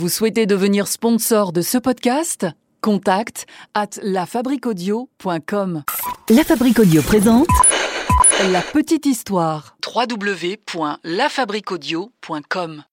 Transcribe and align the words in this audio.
Vous 0.00 0.08
souhaitez 0.08 0.46
devenir 0.46 0.88
sponsor 0.88 1.52
de 1.52 1.60
ce 1.60 1.76
podcast? 1.76 2.46
Contact 2.80 3.44
à 3.74 3.84
lafabriquaudio.com. 4.02 5.82
La 6.30 6.42
Fabrique 6.42 6.78
Audio 6.78 7.02
présente 7.02 7.48
La 8.50 8.62
petite 8.62 9.04
histoire. 9.04 9.76
www.lafabriquaudio.com. 9.86 12.84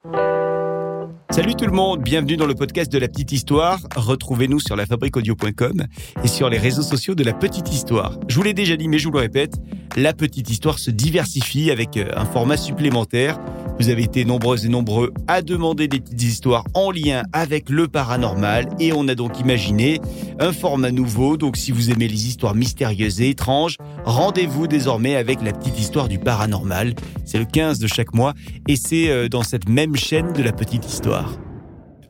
Salut 1.29 1.55
tout 1.55 1.65
le 1.65 1.71
monde, 1.71 2.01
bienvenue 2.01 2.35
dans 2.35 2.45
le 2.45 2.55
podcast 2.55 2.91
de 2.91 2.97
la 2.97 3.07
petite 3.07 3.31
histoire. 3.31 3.79
Retrouvez-nous 3.95 4.59
sur 4.59 4.75
lafabriquaudio.com 4.75 5.85
et 6.25 6.27
sur 6.27 6.49
les 6.49 6.57
réseaux 6.57 6.81
sociaux 6.81 7.15
de 7.15 7.23
la 7.23 7.31
petite 7.31 7.71
histoire. 7.71 8.19
Je 8.27 8.35
vous 8.35 8.43
l'ai 8.43 8.53
déjà 8.53 8.75
dit 8.75 8.89
mais 8.89 8.97
je 8.97 9.05
vous 9.05 9.13
le 9.13 9.19
répète, 9.19 9.53
la 9.95 10.11
petite 10.11 10.49
histoire 10.49 10.77
se 10.77 10.91
diversifie 10.91 11.71
avec 11.71 11.95
euh, 11.95 12.11
un 12.17 12.25
format 12.25 12.57
supplémentaire. 12.57 13.39
Vous 13.79 13.89
avez 13.89 14.03
été 14.03 14.25
nombreuses 14.25 14.65
et 14.65 14.69
nombreux 14.69 15.13
à 15.27 15.43
demander 15.43 15.87
des 15.87 15.99
petites 15.99 16.23
histoires 16.23 16.63
en 16.73 16.89
lien 16.89 17.23
avec 17.31 17.69
le 17.69 17.87
paranormal 17.87 18.69
et 18.79 18.91
on 18.91 19.07
a 19.07 19.13
donc 19.13 19.39
imaginé 19.39 20.01
un 20.39 20.51
format 20.51 20.89
nouveau. 20.91 21.37
Donc 21.37 21.57
si 21.57 21.71
vous 21.71 21.91
aimez 21.91 22.07
les 22.07 22.27
histoires 22.27 22.55
mystérieuses 22.55 23.21
et 23.21 23.29
étranges, 23.29 23.77
rendez-vous 24.03 24.67
désormais 24.67 25.15
avec 25.15 25.43
la 25.43 25.53
petite 25.53 25.79
histoire 25.79 26.07
du 26.07 26.17
paranormal. 26.17 26.95
C'est 27.23 27.37
le 27.37 27.45
15 27.45 27.77
de 27.77 27.87
chaque 27.87 28.15
mois 28.15 28.33
et 28.67 28.75
c'est 28.75 29.09
euh, 29.09 29.29
dans 29.29 29.43
cette 29.43 29.69
même 29.69 29.95
chaîne 29.95 30.33
de 30.33 30.41
la 30.41 30.53
petite 30.53 30.85
histoire. 30.85 31.37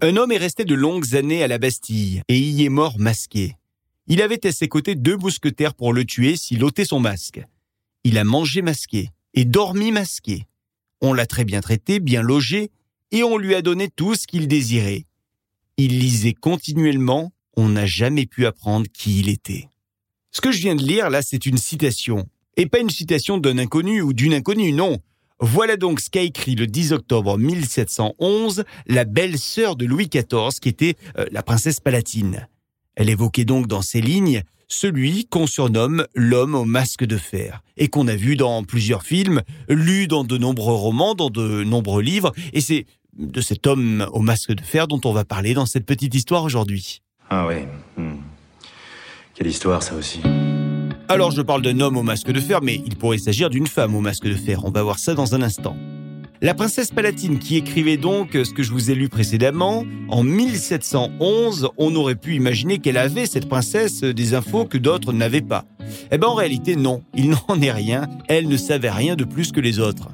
Un 0.02 0.16
homme 0.16 0.32
est 0.32 0.38
resté 0.38 0.64
de 0.64 0.76
longues 0.76 1.16
années 1.16 1.44
à 1.44 1.48
la 1.48 1.58
Bastille 1.58 2.22
et 2.30 2.40
y 2.40 2.64
est 2.64 2.70
mort 2.70 2.98
masqué. 2.98 3.56
Il 4.08 4.22
avait 4.22 4.48
à 4.48 4.54
ses 4.54 4.70
côtés 4.70 4.96
deux 4.96 5.18
mousquetaires 5.18 5.74
pour 5.74 5.92
le 5.92 6.06
tuer 6.06 6.38
s'il 6.38 6.64
ôtait 6.64 6.86
son 6.86 7.02
masque. 7.02 7.42
Il 8.06 8.18
a 8.18 8.24
mangé 8.24 8.62
masqué 8.62 9.10
et 9.34 9.44
dormi 9.44 9.92
masqué. 9.92 10.46
On 11.02 11.14
l'a 11.14 11.26
très 11.26 11.46
bien 11.46 11.62
traité, 11.62 12.00
bien 12.00 12.22
logé, 12.22 12.72
et 13.12 13.24
on 13.24 13.38
lui 13.38 13.56
a 13.56 13.62
donné 13.62 13.90
tout 13.90 14.16
ce 14.16 14.28
qu'il 14.28 14.48
désirait. 14.48 15.06
Il 15.78 16.00
lisait 16.00 16.34
continuellement, 16.34 17.32
on 17.56 17.70
n'a 17.70 17.86
jamais 17.86 18.26
pu 18.26 18.46
apprendre 18.46 18.88
qui 18.92 19.20
il 19.20 19.30
était. 19.30 19.70
Ce 20.32 20.42
que 20.42 20.52
je 20.52 20.60
viens 20.60 20.76
de 20.76 20.84
lire 20.84 21.10
là, 21.10 21.22
c'est 21.22 21.46
une 21.46 21.58
citation, 21.58 22.28
et 22.56 22.66
pas 22.66 22.80
une 22.80 22.90
citation 22.90 23.38
d'un 23.38 23.58
inconnu 23.58 24.02
ou 24.02 24.14
d'une 24.14 24.34
inconnue, 24.34 24.72
non. 24.72 25.00
Voilà 25.40 25.78
donc 25.78 26.00
ce 26.00 26.10
qu'a 26.10 26.22
écrit 26.22 26.56
le 26.56 26.66
10 26.66 26.94
octobre 26.94 27.38
1711 27.38 28.64
la 28.88 29.06
belle-sœur 29.06 29.76
de 29.76 29.86
Louis 29.86 30.10
XIV, 30.10 30.60
qui 30.60 30.70
était 30.70 30.96
euh, 31.18 31.26
la 31.32 31.44
princesse 31.44 31.80
Palatine. 31.80 32.48
Elle 32.96 33.10
évoquait 33.10 33.46
donc 33.46 33.68
dans 33.68 33.84
ces 33.84 34.02
lignes 34.02 34.42
celui 34.68 35.26
qu'on 35.26 35.48
surnomme 35.48 36.06
l'homme 36.14 36.56
au 36.56 36.66
masque 36.66 37.06
de 37.06 37.18
fer, 37.18 37.62
et 37.78 37.88
qu'on 37.88 38.08
a 38.08 38.16
vu 38.16 38.36
dans 38.36 38.64
plusieurs 38.64 39.04
films, 39.04 39.42
lu 39.70 40.08
dans 40.08 40.24
de 40.24 40.38
nombreux 40.38 40.76
romans, 40.76 41.16
dans 41.16 41.30
de 41.30 41.64
nombreux 41.64 42.02
livres, 42.02 42.34
et 42.54 42.62
c'est 42.62 42.86
de 43.18 43.42
cet 43.42 43.66
homme 43.66 44.08
au 44.12 44.22
masque 44.22 44.52
de 44.52 44.62
fer 44.62 44.88
dont 44.88 45.02
on 45.06 45.12
va 45.12 45.26
parler 45.26 45.54
dans 45.54 45.66
cette 45.66 45.86
petite 45.86 46.14
histoire 46.14 46.44
aujourd'hui. 46.44 47.02
Ah 47.30 47.48
ouais. 47.48 47.68
hmm. 47.98 48.18
Quelle 49.34 49.48
histoire 49.48 49.84
ça 49.84 49.96
aussi. 49.96 50.20
Alors 51.10 51.32
je 51.32 51.42
parle 51.42 51.62
d'un 51.62 51.80
homme 51.80 51.98
au 51.98 52.04
masque 52.04 52.32
de 52.32 52.40
fer, 52.40 52.62
mais 52.62 52.82
il 52.86 52.96
pourrait 52.96 53.18
s'agir 53.18 53.50
d'une 53.50 53.68
femme 53.68 53.96
au 53.96 54.02
masque 54.02 54.26
de 54.26 54.36
fer, 54.36 54.66
on 54.66 54.72
va 54.72 54.84
voir 54.84 55.00
ça 55.00 55.14
dans 55.14 55.36
un 55.36 55.42
instant. 55.42 55.76
La 56.40 56.54
princesse 56.54 56.92
Palatine 56.92 57.40
qui 57.40 57.58
écrivait 57.58 57.98
donc 57.98 58.34
ce 58.34 58.54
que 58.54 58.62
je 58.62 58.72
vous 58.72 58.92
ai 58.92 58.96
lu 58.96 59.10
précédemment, 59.10 59.86
en 60.08 60.22
1711, 60.22 61.70
on 61.78 61.96
aurait 61.96 62.14
pu 62.14 62.36
imaginer 62.36 62.78
qu'elle 62.78 62.98
avait, 62.98 63.26
cette 63.26 63.50
princesse, 63.50 64.02
des 64.02 64.36
infos 64.36 64.66
que 64.66 64.78
d'autres 64.78 65.14
n'avaient 65.14 65.42
pas. 65.42 65.66
Eh 66.12 66.20
ben 66.20 66.28
en 66.28 66.36
réalité 66.36 66.76
non, 66.76 67.02
il 67.16 67.30
n'en 67.50 67.60
est 67.60 67.72
rien, 67.72 68.08
elle 68.28 68.48
ne 68.48 68.58
savait 68.58 68.92
rien 68.92 69.16
de 69.16 69.24
plus 69.24 69.52
que 69.52 69.60
les 69.60 69.80
autres. 69.80 70.10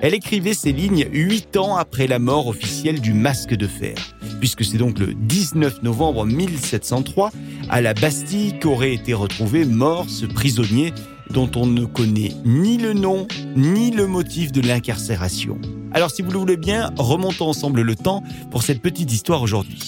Elle 0.00 0.14
écrivait 0.14 0.52
ces 0.52 0.72
lignes 0.72 1.06
huit 1.12 1.56
ans 1.56 1.76
après 1.76 2.08
la 2.08 2.18
mort 2.18 2.48
officielle 2.48 3.00
du 3.00 3.14
masque 3.14 3.54
de 3.54 3.68
fer, 3.68 3.94
puisque 4.40 4.64
c'est 4.64 4.78
donc 4.78 4.98
le 4.98 5.14
19 5.14 5.84
novembre 5.84 6.26
1703, 6.26 7.30
à 7.68 7.80
la 7.80 7.94
Bastille 7.94 8.58
qu'aurait 8.58 8.94
été 8.94 9.14
retrouvé 9.14 9.64
mort 9.64 10.06
ce 10.08 10.26
prisonnier 10.26 10.92
dont 11.30 11.50
on 11.56 11.66
ne 11.66 11.84
connaît 11.84 12.32
ni 12.44 12.78
le 12.78 12.92
nom 12.92 13.26
ni 13.56 13.90
le 13.90 14.06
motif 14.06 14.52
de 14.52 14.60
l'incarcération. 14.60 15.58
Alors 15.92 16.10
si 16.10 16.22
vous 16.22 16.30
le 16.30 16.38
voulez 16.38 16.56
bien, 16.56 16.90
remontons 16.98 17.48
ensemble 17.48 17.82
le 17.82 17.94
temps 17.94 18.22
pour 18.50 18.62
cette 18.62 18.82
petite 18.82 19.12
histoire 19.12 19.42
aujourd'hui. 19.42 19.80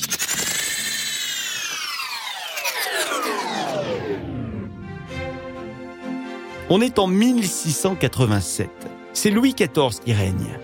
On 6.70 6.80
est 6.80 6.98
en 6.98 7.06
1687. 7.06 8.68
C'est 9.14 9.30
Louis 9.30 9.54
XIV 9.54 10.00
qui 10.04 10.12
règne. 10.12 10.58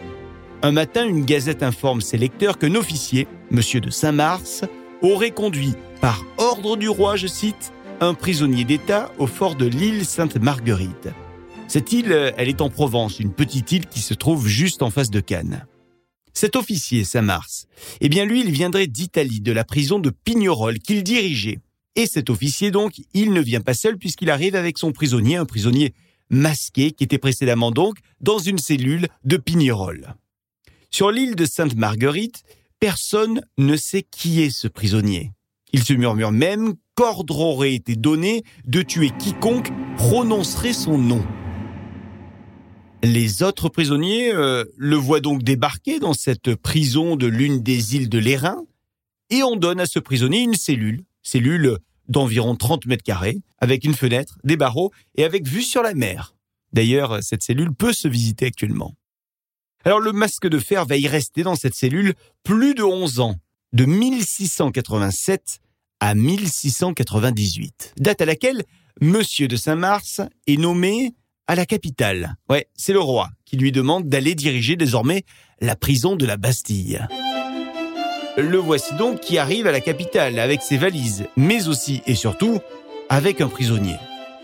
Un 0.62 0.72
matin, 0.72 1.06
une 1.06 1.26
gazette 1.26 1.62
informe 1.62 2.00
ses 2.00 2.16
lecteurs 2.16 2.56
qu'un 2.56 2.74
officier, 2.74 3.26
monsieur 3.50 3.80
de 3.80 3.90
Saint-Mars, 3.90 4.64
aurait 5.02 5.30
conduit, 5.30 5.74
par 6.00 6.24
ordre 6.38 6.76
du 6.76 6.88
roi, 6.88 7.16
je 7.16 7.26
cite, 7.26 7.73
un 8.00 8.14
prisonnier 8.14 8.64
d'État 8.64 9.12
au 9.18 9.26
fort 9.26 9.54
de 9.54 9.66
l'île 9.66 10.04
Sainte-Marguerite. 10.04 11.08
Cette 11.68 11.92
île, 11.92 12.34
elle 12.36 12.48
est 12.48 12.60
en 12.60 12.68
Provence, 12.68 13.20
une 13.20 13.32
petite 13.32 13.72
île 13.72 13.86
qui 13.86 14.00
se 14.00 14.14
trouve 14.14 14.46
juste 14.46 14.82
en 14.82 14.90
face 14.90 15.10
de 15.10 15.20
Cannes. 15.20 15.66
Cet 16.32 16.56
officier, 16.56 17.04
Saint-Mars, 17.04 17.66
eh 18.00 18.08
bien 18.08 18.24
lui, 18.24 18.40
il 18.40 18.50
viendrait 18.50 18.86
d'Italie, 18.86 19.40
de 19.40 19.52
la 19.52 19.64
prison 19.64 19.98
de 19.98 20.10
Pignerol 20.10 20.78
qu'il 20.78 21.02
dirigeait. 21.02 21.60
Et 21.96 22.06
cet 22.06 22.28
officier, 22.28 22.70
donc, 22.70 23.00
il 23.12 23.32
ne 23.32 23.40
vient 23.40 23.60
pas 23.60 23.74
seul 23.74 23.96
puisqu'il 23.96 24.30
arrive 24.30 24.56
avec 24.56 24.78
son 24.78 24.92
prisonnier, 24.92 25.36
un 25.36 25.46
prisonnier 25.46 25.94
masqué 26.30 26.90
qui 26.90 27.04
était 27.04 27.18
précédemment 27.18 27.70
donc 27.70 27.98
dans 28.20 28.38
une 28.38 28.58
cellule 28.58 29.08
de 29.24 29.36
Pignerol. 29.36 30.14
Sur 30.90 31.10
l'île 31.10 31.36
de 31.36 31.46
Sainte-Marguerite, 31.46 32.42
personne 32.80 33.40
ne 33.58 33.76
sait 33.76 34.02
qui 34.02 34.42
est 34.42 34.50
ce 34.50 34.66
prisonnier. 34.66 35.32
Il 35.72 35.82
se 35.82 35.92
murmure 35.92 36.32
même 36.32 36.74
qu'ordre 36.94 37.40
aurait 37.40 37.74
été 37.74 37.96
donné 37.96 38.44
de 38.66 38.82
tuer 38.82 39.10
quiconque 39.18 39.70
prononcerait 39.96 40.72
son 40.72 40.98
nom. 40.98 41.24
Les 43.02 43.42
autres 43.42 43.68
prisonniers 43.68 44.32
euh, 44.32 44.64
le 44.76 44.96
voient 44.96 45.20
donc 45.20 45.42
débarquer 45.42 45.98
dans 45.98 46.14
cette 46.14 46.54
prison 46.54 47.16
de 47.16 47.26
l'une 47.26 47.62
des 47.62 47.96
îles 47.96 48.08
de 48.08 48.18
l'Airain, 48.18 48.64
et 49.30 49.42
on 49.42 49.56
donne 49.56 49.80
à 49.80 49.86
ce 49.86 49.98
prisonnier 49.98 50.40
une 50.40 50.54
cellule, 50.54 51.04
cellule 51.22 51.78
d'environ 52.08 52.56
30 52.56 52.86
mètres 52.86 53.02
carrés, 53.02 53.40
avec 53.58 53.84
une 53.84 53.94
fenêtre, 53.94 54.38
des 54.44 54.56
barreaux 54.56 54.90
et 55.16 55.24
avec 55.24 55.46
vue 55.46 55.62
sur 55.62 55.82
la 55.82 55.94
mer. 55.94 56.34
D'ailleurs, 56.72 57.22
cette 57.22 57.42
cellule 57.42 57.74
peut 57.74 57.92
se 57.92 58.08
visiter 58.08 58.46
actuellement. 58.46 58.94
Alors 59.84 60.00
le 60.00 60.12
masque 60.12 60.48
de 60.48 60.58
fer 60.58 60.86
va 60.86 60.96
y 60.96 61.06
rester 61.06 61.42
dans 61.42 61.56
cette 61.56 61.74
cellule 61.74 62.14
plus 62.42 62.74
de 62.74 62.82
11 62.82 63.20
ans, 63.20 63.36
de 63.72 63.84
1687 63.84 65.60
à 66.00 66.14
1698, 66.14 67.94
date 67.98 68.20
à 68.20 68.24
laquelle 68.24 68.62
Monsieur 69.00 69.48
de 69.48 69.56
Saint-Mars 69.56 70.20
est 70.46 70.56
nommé 70.56 71.14
à 71.46 71.54
la 71.54 71.66
capitale. 71.66 72.36
Ouais, 72.48 72.68
c'est 72.74 72.92
le 72.92 73.00
roi 73.00 73.30
qui 73.44 73.56
lui 73.56 73.72
demande 73.72 74.08
d'aller 74.08 74.34
diriger 74.34 74.76
désormais 74.76 75.24
la 75.60 75.76
prison 75.76 76.16
de 76.16 76.26
la 76.26 76.36
Bastille. 76.36 77.00
Le 78.36 78.58
voici 78.58 78.94
donc 78.94 79.20
qui 79.20 79.38
arrive 79.38 79.66
à 79.66 79.72
la 79.72 79.80
capitale 79.80 80.38
avec 80.38 80.62
ses 80.62 80.76
valises, 80.76 81.26
mais 81.36 81.68
aussi 81.68 82.02
et 82.06 82.14
surtout 82.14 82.58
avec 83.08 83.40
un 83.40 83.48
prisonnier. 83.48 83.96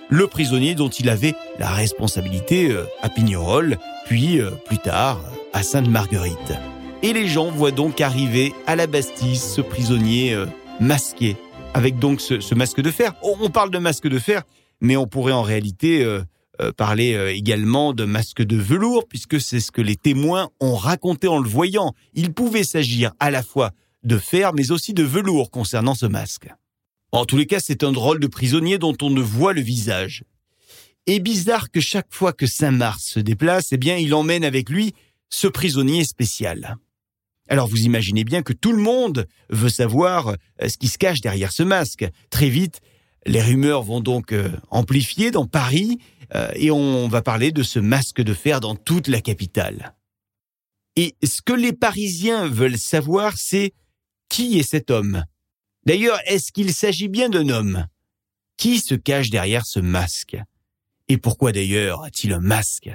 Le 0.08 0.26
prisonnier 0.26 0.74
dont 0.74 0.88
il 0.88 1.08
avait 1.08 1.34
la 1.58 1.70
responsabilité 1.70 2.70
euh, 2.70 2.84
à 3.02 3.08
Pignerol, 3.08 3.78
puis 4.06 4.40
euh, 4.40 4.50
plus 4.50 4.78
tard 4.78 5.20
à 5.52 5.62
Sainte-Marguerite. 5.62 6.52
Et 7.02 7.12
les 7.12 7.26
gens 7.26 7.50
voient 7.50 7.70
donc 7.70 8.00
arriver 8.00 8.52
à 8.66 8.76
la 8.76 8.86
Bastille 8.86 9.36
ce 9.36 9.60
prisonnier 9.60 10.34
euh, 10.34 10.46
masqué, 10.80 11.36
avec 11.74 11.98
donc 11.98 12.20
ce, 12.20 12.54
masque 12.54 12.80
de 12.80 12.90
fer. 12.90 13.14
On 13.22 13.50
parle 13.50 13.70
de 13.70 13.78
masque 13.78 14.08
de 14.08 14.18
fer, 14.18 14.42
mais 14.80 14.96
on 14.96 15.06
pourrait 15.06 15.32
en 15.32 15.42
réalité 15.42 16.02
euh, 16.02 16.22
euh, 16.60 16.72
parler 16.72 17.14
euh, 17.14 17.32
également 17.32 17.92
de 17.92 18.04
masque 18.04 18.42
de 18.42 18.56
velours, 18.56 19.06
puisque 19.06 19.40
c'est 19.40 19.60
ce 19.60 19.70
que 19.70 19.82
les 19.82 19.96
témoins 19.96 20.50
ont 20.60 20.74
raconté 20.74 21.28
en 21.28 21.38
le 21.38 21.48
voyant. 21.48 21.94
Il 22.14 22.32
pouvait 22.32 22.64
s'agir 22.64 23.12
à 23.20 23.30
la 23.30 23.42
fois 23.42 23.72
de 24.02 24.18
fer, 24.18 24.52
mais 24.54 24.70
aussi 24.70 24.94
de 24.94 25.02
velours 25.02 25.50
concernant 25.50 25.94
ce 25.94 26.06
masque. 26.06 26.48
En 27.12 27.24
tous 27.24 27.36
les 27.36 27.46
cas, 27.46 27.60
c'est 27.60 27.84
un 27.84 27.92
drôle 27.92 28.20
de 28.20 28.26
prisonnier 28.26 28.78
dont 28.78 28.96
on 29.02 29.10
ne 29.10 29.20
voit 29.20 29.52
le 29.52 29.60
visage. 29.60 30.24
Et 31.06 31.18
bizarre 31.18 31.70
que 31.70 31.80
chaque 31.80 32.12
fois 32.12 32.32
que 32.32 32.46
Saint-Mars 32.46 33.04
se 33.04 33.20
déplace, 33.20 33.72
eh 33.72 33.78
bien, 33.78 33.96
il 33.96 34.14
emmène 34.14 34.44
avec 34.44 34.70
lui 34.70 34.94
ce 35.28 35.48
prisonnier 35.48 36.04
spécial. 36.04 36.76
Alors 37.50 37.66
vous 37.66 37.82
imaginez 37.82 38.22
bien 38.22 38.42
que 38.42 38.52
tout 38.52 38.70
le 38.72 38.80
monde 38.80 39.26
veut 39.50 39.68
savoir 39.68 40.28
euh, 40.28 40.68
ce 40.68 40.78
qui 40.78 40.86
se 40.86 40.98
cache 40.98 41.20
derrière 41.20 41.50
ce 41.50 41.64
masque. 41.64 42.08
Très 42.30 42.48
vite, 42.48 42.80
les 43.26 43.42
rumeurs 43.42 43.82
vont 43.82 44.00
donc 44.00 44.32
euh, 44.32 44.52
amplifier 44.70 45.32
dans 45.32 45.46
Paris 45.46 45.98
euh, 46.36 46.48
et 46.54 46.70
on 46.70 47.08
va 47.08 47.22
parler 47.22 47.50
de 47.50 47.64
ce 47.64 47.80
masque 47.80 48.22
de 48.22 48.34
fer 48.34 48.60
dans 48.60 48.76
toute 48.76 49.08
la 49.08 49.20
capitale. 49.20 49.96
Et 50.94 51.16
ce 51.24 51.42
que 51.42 51.52
les 51.52 51.72
Parisiens 51.72 52.46
veulent 52.46 52.78
savoir, 52.78 53.36
c'est 53.36 53.72
qui 54.28 54.60
est 54.60 54.68
cet 54.68 54.92
homme? 54.92 55.24
D'ailleurs, 55.86 56.20
est-ce 56.26 56.52
qu'il 56.52 56.72
s'agit 56.72 57.08
bien 57.08 57.28
d'un 57.28 57.48
homme? 57.48 57.86
Qui 58.58 58.78
se 58.78 58.94
cache 58.94 59.30
derrière 59.30 59.66
ce 59.66 59.80
masque? 59.80 60.36
Et 61.08 61.16
pourquoi 61.16 61.50
d'ailleurs 61.50 62.04
a-t-il 62.04 62.32
un 62.32 62.40
masque? 62.40 62.90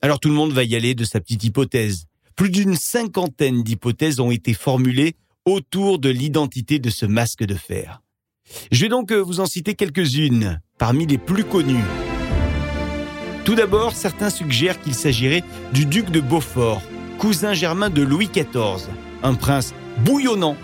Alors 0.00 0.18
tout 0.18 0.28
le 0.28 0.34
monde 0.34 0.52
va 0.52 0.64
y 0.64 0.76
aller 0.76 0.94
de 0.94 1.04
sa 1.04 1.20
petite 1.20 1.44
hypothèse. 1.44 2.06
Plus 2.36 2.50
d'une 2.50 2.76
cinquantaine 2.76 3.62
d'hypothèses 3.62 4.20
ont 4.20 4.30
été 4.30 4.54
formulées 4.54 5.14
autour 5.44 5.98
de 5.98 6.08
l'identité 6.08 6.78
de 6.78 6.90
ce 6.90 7.06
masque 7.06 7.44
de 7.44 7.54
fer. 7.54 8.02
Je 8.70 8.82
vais 8.82 8.88
donc 8.88 9.12
euh, 9.12 9.20
vous 9.20 9.40
en 9.40 9.46
citer 9.46 9.74
quelques-unes, 9.74 10.60
parmi 10.78 11.06
les 11.06 11.18
plus 11.18 11.44
connues. 11.44 11.84
Tout 13.44 13.54
d'abord, 13.54 13.94
certains 13.94 14.30
suggèrent 14.30 14.80
qu'il 14.80 14.94
s'agirait 14.94 15.42
du 15.72 15.84
duc 15.86 16.10
de 16.10 16.20
Beaufort, 16.20 16.82
cousin 17.18 17.54
germain 17.54 17.90
de 17.90 18.02
Louis 18.02 18.28
XIV, 18.28 18.88
un 19.22 19.34
prince 19.34 19.74
bouillonnant 20.04 20.56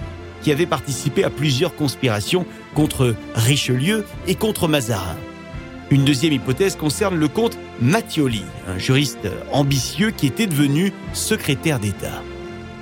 qui 0.43 0.53
avait 0.53 0.67
participé 0.67 1.25
à 1.25 1.31
plusieurs 1.31 1.75
conspirations 1.75 2.47
contre 2.75 3.17
Richelieu 3.35 4.05
et 4.29 4.37
contre 4.37 4.69
Mazarin. 4.69 5.17
Une 5.91 6.05
deuxième 6.05 6.35
hypothèse 6.35 6.77
concerne 6.77 7.17
le 7.17 7.29
comte 7.29 7.57
Mattioli, 7.81 8.45
un 8.67 8.77
juriste 8.77 9.29
ambitieux 9.53 10.11
qui 10.11 10.27
était 10.27 10.47
devenu 10.47 10.93
secrétaire 11.15 11.79
d'État. 11.79 12.23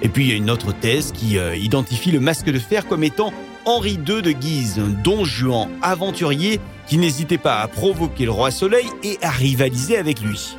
Et 0.03 0.08
puis 0.08 0.25
il 0.25 0.31
y 0.31 0.32
a 0.32 0.37
une 0.37 0.50
autre 0.50 0.73
thèse 0.73 1.12
qui 1.12 1.38
euh, 1.38 1.56
identifie 1.56 2.11
le 2.11 2.19
masque 2.19 2.50
de 2.50 2.58
fer 2.58 2.87
comme 2.87 3.05
étant 3.05 3.32
Henri 3.64 3.93
II 3.93 4.23
de 4.23 4.32
Guise, 4.32 4.81
un 4.81 4.88
don 4.88 5.25
Juan 5.25 5.69
aventurier 5.82 6.61
qui 6.88 6.99
n'hésitait 6.99 7.38
pas 7.38 7.61
à 7.61 7.69
provoquer 7.69 8.25
le 8.25 8.32
roi 8.32 8.50
Soleil 8.50 8.87
et 9.05 9.19
à 9.23 9.31
rivaliser 9.31 9.97
avec 9.97 10.20
lui. 10.20 10.56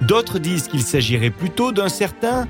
D'autres 0.00 0.38
disent 0.38 0.68
qu'il 0.68 0.82
s'agirait 0.82 1.30
plutôt 1.30 1.72
d'un 1.72 1.88
certain 1.88 2.48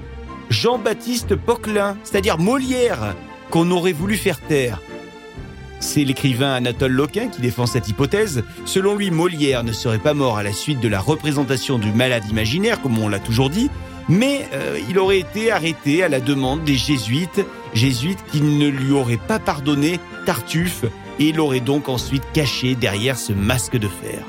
Jean-Baptiste 0.51 1.35
Poquelin, 1.35 1.97
c'est-à-dire 2.05 2.39
Molière, 2.39 3.15
qu'on 3.51 3.71
aurait 3.71 3.93
voulu 3.93 4.17
faire 4.17 4.41
taire. 4.41 4.81
C'est 5.83 6.05
l'écrivain 6.05 6.55
Anatole 6.55 6.93
Loquin 6.93 7.27
qui 7.27 7.41
défend 7.41 7.67
cette 7.67 7.89
hypothèse. 7.89 8.45
Selon 8.65 8.95
lui, 8.95 9.11
Molière 9.11 9.65
ne 9.65 9.73
serait 9.73 9.99
pas 9.99 10.15
mort 10.15 10.39
à 10.39 10.45
la 10.45 10.53
suite 10.53 10.79
de 10.79 10.87
la 10.87 11.01
représentation 11.01 11.77
du 11.77 11.91
malade 11.91 12.23
imaginaire, 12.31 12.81
comme 12.81 12.99
on 12.99 13.09
l'a 13.09 13.19
toujours 13.19 13.51
dit, 13.51 13.69
mais 14.09 14.49
euh, 14.55 14.79
il 14.89 14.97
aurait 15.01 15.19
été 15.19 15.51
arrêté 15.51 16.05
à 16.05 16.09
la 16.09 16.21
demande 16.21 16.63
des 16.63 16.77
jésuites, 16.77 17.45
jésuites 17.75 18.25
qui 18.31 18.43
ne 18.43 18.69
lui 18.69 18.93
auraient 18.93 19.17
pas 19.17 19.41
pardonné 19.41 19.99
Tartuffe, 20.25 20.85
et 21.19 21.31
il 21.31 21.41
aurait 21.41 21.59
donc 21.59 21.89
ensuite 21.89 22.23
caché 22.33 22.77
derrière 22.77 23.19
ce 23.19 23.33
masque 23.33 23.77
de 23.77 23.89
fer. 23.89 24.25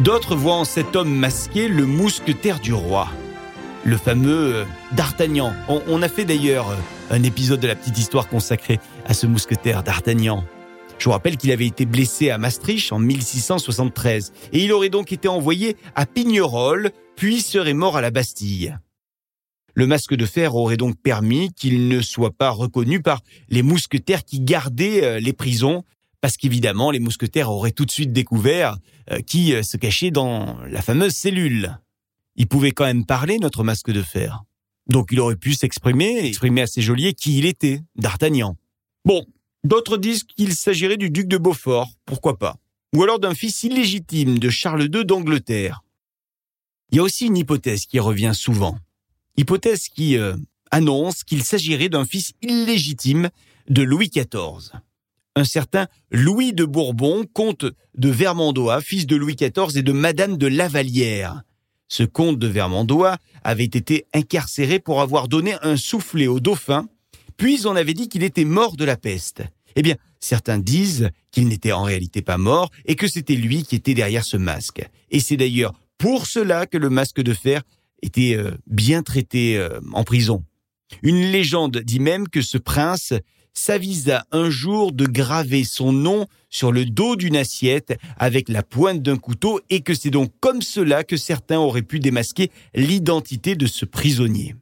D'autres 0.00 0.34
voient 0.34 0.54
en 0.54 0.64
cet 0.64 0.96
homme 0.96 1.14
masqué 1.14 1.68
le 1.68 1.84
mousquetaire 1.84 2.58
du 2.58 2.72
roi, 2.72 3.08
le 3.84 3.98
fameux 3.98 4.54
euh, 4.54 4.64
D'Artagnan. 4.92 5.52
On, 5.68 6.00
a 6.00 6.08
fait 6.08 6.24
d'ailleurs 6.24 6.70
euh, 6.70 6.76
un 7.14 7.22
épisode 7.22 7.60
de 7.60 7.68
la 7.68 7.74
petite 7.74 7.98
histoire 7.98 8.28
consacré 8.28 8.80
à 9.06 9.12
ce 9.12 9.26
mousquetaire 9.26 9.82
D'Artagnan. 9.82 10.42
Je 10.98 11.04
vous 11.04 11.10
rappelle 11.10 11.36
qu'il 11.36 11.52
avait 11.52 11.66
été 11.66 11.84
blessé 11.84 12.30
à 12.30 12.38
Maastricht 12.38 12.92
en 12.92 12.98
1673 12.98 14.32
et 14.52 14.64
il 14.64 14.72
aurait 14.72 14.88
donc 14.88 15.12
été 15.12 15.28
envoyé 15.28 15.76
à 15.94 16.06
Pignerol, 16.06 16.90
puis 17.16 17.40
serait 17.40 17.74
mort 17.74 17.96
à 17.96 18.00
la 18.00 18.10
Bastille. 18.10 18.76
Le 19.74 19.86
masque 19.86 20.14
de 20.14 20.24
fer 20.24 20.54
aurait 20.54 20.78
donc 20.78 20.96
permis 21.00 21.52
qu'il 21.52 21.88
ne 21.88 22.00
soit 22.00 22.34
pas 22.34 22.48
reconnu 22.48 23.02
par 23.02 23.20
les 23.50 23.62
mousquetaires 23.62 24.24
qui 24.24 24.40
gardaient 24.40 25.04
euh, 25.04 25.20
les 25.20 25.34
prisons, 25.34 25.84
parce 26.22 26.38
qu'évidemment 26.38 26.90
les 26.90 26.98
mousquetaires 26.98 27.50
auraient 27.50 27.72
tout 27.72 27.84
de 27.84 27.90
suite 27.90 28.12
découvert 28.12 28.78
euh, 29.10 29.20
qui 29.20 29.54
euh, 29.54 29.62
se 29.62 29.76
cachait 29.76 30.10
dans 30.10 30.58
la 30.66 30.80
fameuse 30.80 31.12
cellule. 31.12 31.78
Il 32.36 32.48
pouvait 32.48 32.72
quand 32.72 32.84
même 32.84 33.04
parler, 33.04 33.38
notre 33.38 33.64
masque 33.64 33.90
de 33.90 34.02
fer. 34.02 34.44
Donc 34.88 35.08
il 35.12 35.20
aurait 35.20 35.36
pu 35.36 35.52
s'exprimer, 35.52 36.24
exprimer 36.24 36.62
à 36.62 36.66
ses 36.66 36.80
geôliers 36.80 37.12
qui 37.12 37.36
il 37.36 37.44
était, 37.44 37.82
D'Artagnan. 37.96 38.56
Bon, 39.04 39.26
D'autres 39.66 39.96
disent 39.96 40.22
qu'il 40.22 40.54
s'agirait 40.54 40.96
du 40.96 41.10
duc 41.10 41.26
de 41.26 41.38
Beaufort, 41.38 41.90
pourquoi 42.04 42.38
pas, 42.38 42.54
ou 42.94 43.02
alors 43.02 43.18
d'un 43.18 43.34
fils 43.34 43.64
illégitime 43.64 44.38
de 44.38 44.48
Charles 44.48 44.84
II 44.94 45.04
d'Angleterre. 45.04 45.82
Il 46.92 46.98
y 46.98 46.98
a 47.00 47.02
aussi 47.02 47.26
une 47.26 47.36
hypothèse 47.36 47.84
qui 47.84 47.98
revient 47.98 48.30
souvent, 48.32 48.78
hypothèse 49.36 49.88
qui 49.88 50.18
euh, 50.18 50.36
annonce 50.70 51.24
qu'il 51.24 51.42
s'agirait 51.42 51.88
d'un 51.88 52.04
fils 52.04 52.30
illégitime 52.42 53.28
de 53.68 53.82
Louis 53.82 54.08
XIV. 54.08 54.70
Un 55.34 55.44
certain 55.44 55.88
Louis 56.12 56.52
de 56.52 56.64
Bourbon, 56.64 57.24
comte 57.32 57.64
de 57.96 58.08
Vermandois, 58.08 58.80
fils 58.80 59.04
de 59.04 59.16
Louis 59.16 59.34
XIV 59.34 59.76
et 59.76 59.82
de 59.82 59.92
Madame 59.92 60.36
de 60.36 60.46
Lavallière. 60.46 61.42
Ce 61.88 62.04
comte 62.04 62.38
de 62.38 62.46
Vermandois 62.46 63.16
avait 63.42 63.64
été 63.64 64.06
incarcéré 64.14 64.78
pour 64.78 65.00
avoir 65.00 65.26
donné 65.26 65.56
un 65.62 65.76
soufflet 65.76 66.28
au 66.28 66.38
dauphin, 66.38 66.86
puis 67.36 67.66
on 67.66 67.74
avait 67.74 67.94
dit 67.94 68.08
qu'il 68.08 68.22
était 68.22 68.44
mort 68.44 68.76
de 68.76 68.84
la 68.84 68.96
peste. 68.96 69.42
Eh 69.76 69.82
bien, 69.82 69.96
certains 70.20 70.58
disent 70.58 71.10
qu'il 71.30 71.48
n'était 71.48 71.72
en 71.72 71.82
réalité 71.82 72.22
pas 72.22 72.38
mort 72.38 72.70
et 72.86 72.96
que 72.96 73.06
c'était 73.06 73.36
lui 73.36 73.62
qui 73.62 73.76
était 73.76 73.94
derrière 73.94 74.24
ce 74.24 74.36
masque. 74.36 74.82
Et 75.10 75.20
c'est 75.20 75.36
d'ailleurs 75.36 75.74
pour 75.98 76.26
cela 76.26 76.66
que 76.66 76.78
le 76.78 76.90
masque 76.90 77.20
de 77.20 77.34
fer 77.34 77.62
était 78.02 78.34
euh, 78.36 78.52
bien 78.66 79.02
traité 79.02 79.56
euh, 79.56 79.80
en 79.92 80.04
prison. 80.04 80.42
Une 81.02 81.20
légende 81.30 81.78
dit 81.78 82.00
même 82.00 82.28
que 82.28 82.42
ce 82.42 82.58
prince 82.58 83.12
s'avisa 83.52 84.26
un 84.32 84.50
jour 84.50 84.92
de 84.92 85.06
graver 85.06 85.64
son 85.64 85.92
nom 85.92 86.26
sur 86.50 86.72
le 86.72 86.84
dos 86.84 87.16
d'une 87.16 87.36
assiette 87.36 87.98
avec 88.18 88.48
la 88.48 88.62
pointe 88.62 89.02
d'un 89.02 89.16
couteau 89.16 89.60
et 89.70 89.80
que 89.80 89.94
c'est 89.94 90.10
donc 90.10 90.30
comme 90.40 90.62
cela 90.62 91.04
que 91.04 91.16
certains 91.16 91.58
auraient 91.58 91.82
pu 91.82 91.98
démasquer 91.98 92.50
l'identité 92.74 93.56
de 93.56 93.66
ce 93.66 93.84
prisonnier. 93.84 94.54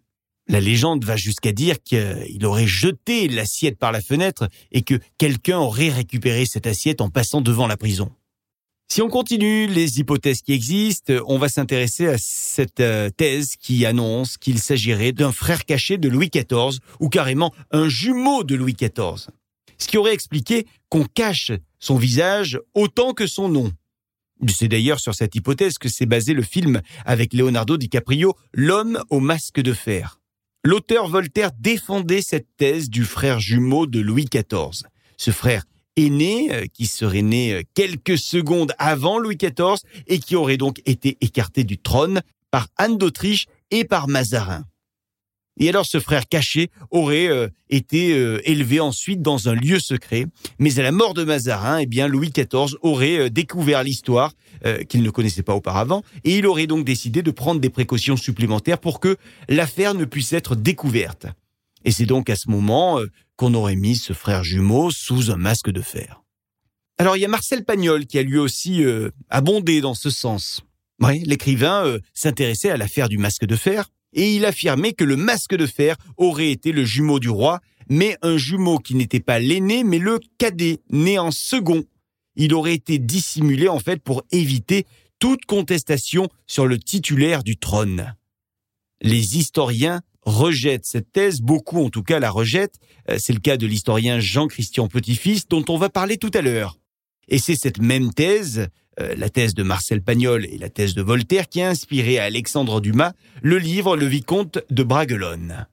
La 0.49 0.61
légende 0.61 1.05
va 1.05 1.17
jusqu'à 1.17 1.53
dire 1.53 1.83
qu'il 1.83 2.45
aurait 2.45 2.67
jeté 2.67 3.29
l'assiette 3.29 3.79
par 3.79 3.93
la 3.93 4.03
fenêtre 4.03 4.49
et 4.73 4.83
que 4.83 4.99
quelqu'un 5.17 5.59
aurait 5.59 5.89
récupéré 5.89 6.45
cette 6.45 6.67
assiette 6.67 7.01
en 7.01 7.09
passant 7.09 7.41
devant 7.41 7.67
la 7.67 7.77
prison. 7.77 8.13
Si 8.89 9.01
on 9.01 9.09
continue 9.09 9.67
les 9.67 9.99
hypothèses 9.99 10.43
qui 10.43 10.53
existent, 10.53 11.15
on 11.27 11.39
va 11.39 11.49
s'intéresser 11.49 12.07
à 12.07 12.19
cette 12.19 12.81
euh, 12.81 13.09
thèse 13.09 13.57
qui 13.57 13.87
annonce 13.87 14.37
qu'il 14.37 14.59
s'agirait 14.59 15.13
d'un 15.13 15.33
frère 15.33 15.65
caché 15.65 15.97
de 15.97 16.09
Louis 16.09 16.29
XIV 16.29 16.79
ou 17.01 17.09
carrément 17.09 17.53
un 17.71 17.89
jumeau 17.89 18.45
de 18.45 18.55
Louis 18.55 18.75
XIV. 18.75 19.29
Ce 19.79 19.89
qui 19.89 19.97
aurait 19.97 20.15
expliqué 20.15 20.67
qu'on 20.91 21.05
cache 21.05 21.51
son 21.81 21.97
visage 21.97 22.61
autant 22.75 23.15
que 23.15 23.27
son 23.27 23.49
nom. 23.49 23.73
C'est 24.49 24.69
d'ailleurs 24.69 25.01
sur 25.01 25.15
cette 25.15 25.35
hypothèse 25.35 25.79
que 25.79 25.89
s'est 25.89 26.07
basé 26.07 26.35
le 26.35 26.43
film 26.43 26.83
avec 27.05 27.33
Leonardo 27.33 27.77
DiCaprio, 27.77 28.37
L'homme 28.53 29.03
au 29.09 29.21
masque 29.21 29.61
de 29.61 29.73
fer. 29.73 30.21
L'auteur 30.67 31.09
Voltaire 31.09 31.51
défendait 31.61 32.23
cette 32.23 32.49
thèse 32.57 32.89
du 32.89 33.05
frère 33.05 33.39
jumeau 33.39 33.87
de 33.87 34.01
Louis 34.01 34.25
XIV. 34.25 34.89
Ce 35.19 35.31
frère 35.31 35.65
aîné, 35.97 36.55
euh, 36.55 36.65
qui 36.73 36.87
serait 36.87 37.21
né 37.21 37.53
euh, 37.53 37.63
quelques 37.75 38.17
secondes 38.17 38.73
avant 38.79 39.19
Louis 39.19 39.37
XIV 39.37 39.77
et 40.07 40.19
qui 40.19 40.37
aurait 40.37 40.57
donc 40.57 40.81
été 40.87 41.19
écarté 41.21 41.65
du 41.65 41.77
trône 41.77 42.23
par 42.51 42.69
Anne 42.79 42.97
d'Autriche 42.97 43.47
et 43.71 43.85
par 43.85 44.09
Mazarin. 44.09 44.65
Et 45.59 45.69
alors 45.69 45.87
ce 45.87 46.01
frère 46.01 46.29
caché 46.29 46.71
aurait 46.91 47.29
euh, 47.29 47.49
été 47.71 48.13
euh, 48.13 48.41
élevé 48.45 48.81
ensuite 48.81 49.23
dans 49.23 49.49
un 49.49 49.55
lieu 49.55 49.79
secret, 49.79 50.27
mais 50.59 50.79
à 50.79 50.83
la 50.83 50.91
mort 50.91 51.15
de 51.15 51.23
Mazarin, 51.23 51.79
eh 51.79 51.87
bien 51.87 52.09
Louis 52.09 52.31
XIV 52.31 52.77
aurait 52.83 53.19
euh, 53.19 53.31
découvert 53.31 53.83
l'histoire 53.83 54.33
qu'il 54.89 55.03
ne 55.03 55.11
connaissait 55.11 55.43
pas 55.43 55.55
auparavant, 55.55 56.03
et 56.23 56.39
il 56.39 56.47
aurait 56.47 56.67
donc 56.67 56.87
décidé 56.87 57.21
de 57.21 57.31
prendre 57.31 57.61
des 57.61 57.69
précautions 57.69 58.17
supplémentaires 58.17 58.79
pour 58.79 58.99
que 58.99 59.19
l'affaire 59.51 59.93
ne 59.93 60.07
puisse 60.07 60.33
être 60.33 60.57
découverte. 60.57 61.27
Et 61.85 61.91
c'est 61.91 62.07
donc 62.07 62.31
à 62.31 62.37
ce 62.37 62.49
moment 62.49 62.99
qu'on 63.37 63.53
aurait 63.53 63.77
mis 63.77 63.97
ce 63.97 64.15
frère 64.15 64.43
jumeau 64.43 64.91
sous 64.91 65.31
un 65.31 65.37
masque 65.37 65.69
de 65.69 65.83
fer. 65.83 66.23
Alors 66.97 67.19
il 67.19 67.21
y 67.21 67.27
a 67.27 67.29
Marcel 67.29 67.63
Pagnol 67.67 68.07
qui 68.07 68.19
a 68.19 68.23
lui 68.23 68.39
aussi 68.39 68.83
abondé 69.29 69.83
dans 69.83 69.93
ce 69.93 70.09
sens. 70.09 70.63
Oui, 70.99 71.23
l'écrivain 71.27 71.99
s'intéressait 72.15 72.71
à 72.71 72.79
l'affaire 72.79 73.11
du 73.11 73.19
masque 73.19 73.45
de 73.45 73.57
fer, 73.57 73.91
et 74.15 74.35
il 74.35 74.45
affirmait 74.45 74.93
que 74.93 75.05
le 75.05 75.17
masque 75.17 75.55
de 75.55 75.67
fer 75.67 75.97
aurait 76.17 76.51
été 76.51 76.73
le 76.73 76.85
jumeau 76.85 77.19
du 77.19 77.29
roi, 77.29 77.61
mais 77.89 78.17
un 78.23 78.37
jumeau 78.37 78.79
qui 78.79 78.95
n'était 78.95 79.21
pas 79.21 79.39
l'aîné, 79.39 79.85
mais 79.85 79.99
le 79.99 80.19
cadet, 80.39 80.81
né 80.91 81.19
en 81.19 81.31
second. 81.31 81.85
Il 82.37 82.55
aurait 82.55 82.75
été 82.75 82.99
dissimulé 82.99 83.69
en 83.69 83.79
fait 83.79 84.03
pour 84.03 84.23
éviter 84.33 84.87
toute 85.19 85.45
contestation 85.45 86.29
sur 86.47 86.67
le 86.67 86.79
titulaire 86.79 87.45
du 87.45 87.57
trône. 87.57 88.15
Les 89.01 89.37
historiens 89.37 90.01
rejettent 90.23 90.87
cette 90.87 91.13
thèse, 91.13 91.41
beaucoup 91.41 91.85
en 91.85 91.91
tout 91.91 92.03
cas 92.03 92.19
la 92.19 92.31
rejettent, 92.31 92.79
euh, 93.11 93.17
c'est 93.19 93.33
le 93.33 93.41
cas 93.41 93.57
de 93.57 93.67
l'historien 93.67 94.21
Jean-Christian 94.21 94.89
Petit-Fils 94.89 95.49
dont 95.49 95.65
on 95.69 95.77
va 95.77 95.91
parler 95.91 96.17
tout 96.17 96.31
à 96.35 96.41
l'heure. 96.41 96.79
Et 97.29 97.39
c'est 97.39 97.57
cette 97.57 97.81
même 97.81 98.13
thèse 98.13 98.69
euh, 99.01 99.15
la 99.17 99.29
thèse 99.29 99.55
de 99.55 99.65
Marcel 99.65 100.03
Pagnol 100.03 100.45
et 100.45 100.57
la 100.57 100.69
thèse 100.69 100.95
de 100.95 101.03
Voltaire 101.03 101.49
qui 101.49 101.61
a 101.61 101.69
inspiré 101.69 102.19
à 102.19 102.25
Alexandre 102.25 102.81
Dumas 102.81 103.13
le 103.43 103.59
livre 103.59 103.97
Le 103.97 104.07
Vicomte 104.07 104.59
de 104.71 104.83
Bragelonne. 104.85 105.67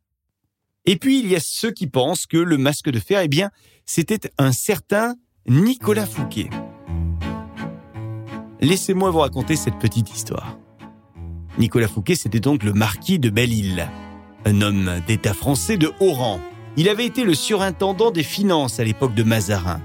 Et 0.86 0.96
puis 0.96 1.20
il 1.20 1.28
y 1.28 1.36
a 1.36 1.40
ceux 1.40 1.72
qui 1.72 1.86
pensent 1.86 2.26
que 2.26 2.38
le 2.38 2.58
masque 2.58 2.90
de 2.90 3.00
fer, 3.00 3.22
eh 3.22 3.28
bien, 3.28 3.52
c'était 3.86 4.32
un 4.40 4.52
certain 4.52 5.16
Nicolas 5.48 6.08
Fouquet. 6.08 6.50
Laissez-moi 8.60 9.12
vous 9.12 9.20
raconter 9.20 9.56
cette 9.56 9.78
petite 9.78 10.16
histoire. 10.16 10.58
Nicolas 11.60 11.88
Fouquet, 11.88 12.16
c'était 12.16 12.40
donc 12.40 12.64
le 12.64 12.74
marquis 12.74 13.20
de 13.20 13.30
Belle-Île, 13.30 13.88
un 14.46 14.62
homme 14.62 15.00
d'État 15.06 15.36
français 15.36 15.78
de 15.78 15.92
haut 16.00 16.14
rang. 16.14 16.40
Il 16.76 16.90
avait 16.90 17.06
été 17.06 17.24
le 17.24 17.36
surintendant 17.36 18.10
des 18.10 18.24
finances 18.24 18.80
à 18.80 18.84
l'époque 18.84 19.14
de 19.14 19.24
Mazarin, 19.24 19.80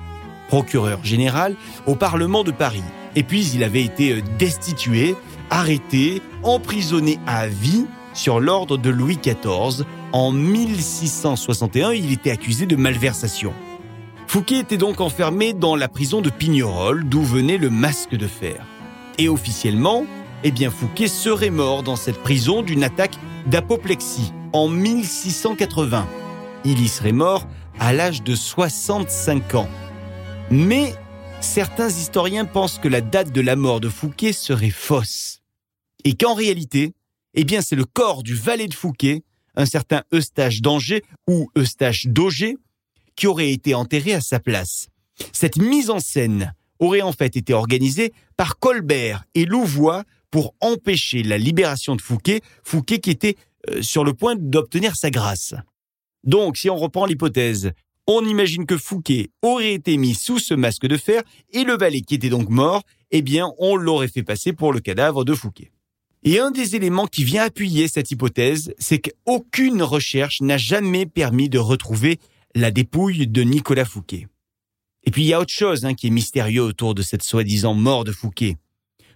procureur 0.48 1.04
général 1.04 1.54
au 1.86 1.96
Parlement 1.96 2.44
de 2.44 2.52
Paris 2.52 2.84
et 3.16 3.22
puis 3.22 3.50
il 3.54 3.64
avait 3.64 3.82
été 3.82 4.12
euh, 4.12 4.22
destitué, 4.38 5.16
arrêté, 5.50 6.22
emprisonné 6.42 7.18
à 7.26 7.48
vie 7.48 7.86
sur 8.12 8.38
l'ordre 8.38 8.76
de 8.76 8.90
Louis 8.90 9.18
XIV. 9.20 9.84
En 10.12 10.30
1661, 10.30 11.92
il 11.92 12.12
était 12.12 12.30
accusé 12.30 12.66
de 12.66 12.76
malversation. 12.76 13.52
Fouquet 14.26 14.60
était 14.60 14.76
donc 14.76 15.00
enfermé 15.00 15.52
dans 15.52 15.76
la 15.76 15.88
prison 15.88 16.20
de 16.20 16.30
Pignerol, 16.30 17.04
d'où 17.04 17.22
venait 17.22 17.58
le 17.58 17.70
masque 17.70 18.14
de 18.14 18.26
fer. 18.26 18.64
Et 19.18 19.28
officiellement, 19.28 20.04
eh 20.44 20.50
bien 20.50 20.70
Fouquet 20.70 21.08
serait 21.08 21.50
mort 21.50 21.82
dans 21.82 21.96
cette 21.96 22.22
prison 22.22 22.62
d'une 22.62 22.84
attaque 22.84 23.16
d'apoplexie 23.46 24.32
en 24.52 24.68
1680. 24.68 26.06
Il 26.64 26.80
y 26.80 26.88
serait 26.88 27.12
mort 27.12 27.46
à 27.78 27.92
l'âge 27.92 28.22
de 28.22 28.34
65 28.34 29.54
ans. 29.54 29.68
Mais 30.50 30.94
certains 31.40 31.88
historiens 31.88 32.44
pensent 32.44 32.78
que 32.78 32.88
la 32.88 33.00
date 33.00 33.32
de 33.32 33.40
la 33.40 33.56
mort 33.56 33.80
de 33.80 33.88
Fouquet 33.88 34.32
serait 34.32 34.70
fausse. 34.70 35.42
Et 36.04 36.14
qu'en 36.14 36.34
réalité, 36.34 36.94
eh 37.34 37.44
bien 37.44 37.60
c'est 37.60 37.76
le 37.76 37.84
corps 37.84 38.22
du 38.22 38.34
valet 38.34 38.68
de 38.68 38.74
Fouquet, 38.74 39.22
un 39.54 39.66
certain 39.66 40.02
Eustache 40.12 40.60
d'Angers 40.60 41.02
ou 41.26 41.50
Eustache 41.56 42.06
d'Auger, 42.06 42.56
qui 43.14 43.26
aurait 43.26 43.52
été 43.52 43.74
enterré 43.74 44.14
à 44.14 44.20
sa 44.20 44.38
place. 44.38 44.88
Cette 45.32 45.56
mise 45.56 45.90
en 45.90 46.00
scène 46.00 46.54
aurait 46.78 47.02
en 47.02 47.12
fait 47.12 47.36
été 47.36 47.54
organisée 47.54 48.12
par 48.36 48.58
Colbert 48.58 49.24
et 49.34 49.46
Louvois 49.46 50.04
pour 50.30 50.54
empêcher 50.60 51.22
la 51.22 51.38
libération 51.38 51.96
de 51.96 52.02
Fouquet, 52.02 52.42
Fouquet 52.62 52.98
qui 52.98 53.10
était 53.10 53.36
euh, 53.70 53.80
sur 53.80 54.04
le 54.04 54.12
point 54.12 54.36
d'obtenir 54.36 54.96
sa 54.96 55.10
grâce. 55.10 55.54
Donc, 56.24 56.58
si 56.58 56.68
on 56.68 56.76
reprend 56.76 57.06
l'hypothèse, 57.06 57.72
on 58.06 58.24
imagine 58.24 58.66
que 58.66 58.76
Fouquet 58.76 59.30
aurait 59.42 59.74
été 59.74 59.96
mis 59.96 60.14
sous 60.14 60.38
ce 60.38 60.54
masque 60.54 60.86
de 60.86 60.96
fer 60.96 61.22
et 61.50 61.64
le 61.64 61.76
valet 61.76 62.02
qui 62.02 62.14
était 62.14 62.28
donc 62.28 62.48
mort, 62.48 62.82
eh 63.10 63.22
bien, 63.22 63.52
on 63.58 63.76
l'aurait 63.76 64.08
fait 64.08 64.22
passer 64.22 64.52
pour 64.52 64.72
le 64.72 64.80
cadavre 64.80 65.24
de 65.24 65.34
Fouquet. 65.34 65.72
Et 66.22 66.38
un 66.40 66.50
des 66.50 66.74
éléments 66.74 67.06
qui 67.06 67.24
vient 67.24 67.44
appuyer 67.44 67.88
cette 67.88 68.10
hypothèse, 68.10 68.74
c'est 68.78 68.98
qu'aucune 68.98 69.82
recherche 69.82 70.40
n'a 70.40 70.58
jamais 70.58 71.06
permis 71.06 71.48
de 71.48 71.58
retrouver 71.58 72.18
la 72.54 72.70
dépouille 72.70 73.26
de 73.26 73.42
Nicolas 73.42 73.84
Fouquet. 73.84 74.26
Et 75.04 75.10
puis 75.10 75.22
il 75.22 75.28
y 75.28 75.34
a 75.34 75.40
autre 75.40 75.52
chose 75.52 75.84
hein, 75.84 75.94
qui 75.94 76.08
est 76.08 76.10
mystérieux 76.10 76.62
autour 76.62 76.94
de 76.94 77.02
cette 77.02 77.22
soi-disant 77.22 77.74
mort 77.74 78.04
de 78.04 78.12
Fouquet. 78.12 78.56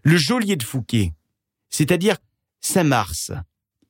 Le 0.02 0.16
geôlier 0.16 0.56
de 0.56 0.62
Fouquet, 0.62 1.12
c'est-à-dire 1.68 2.16
Saint-Mars, 2.60 3.32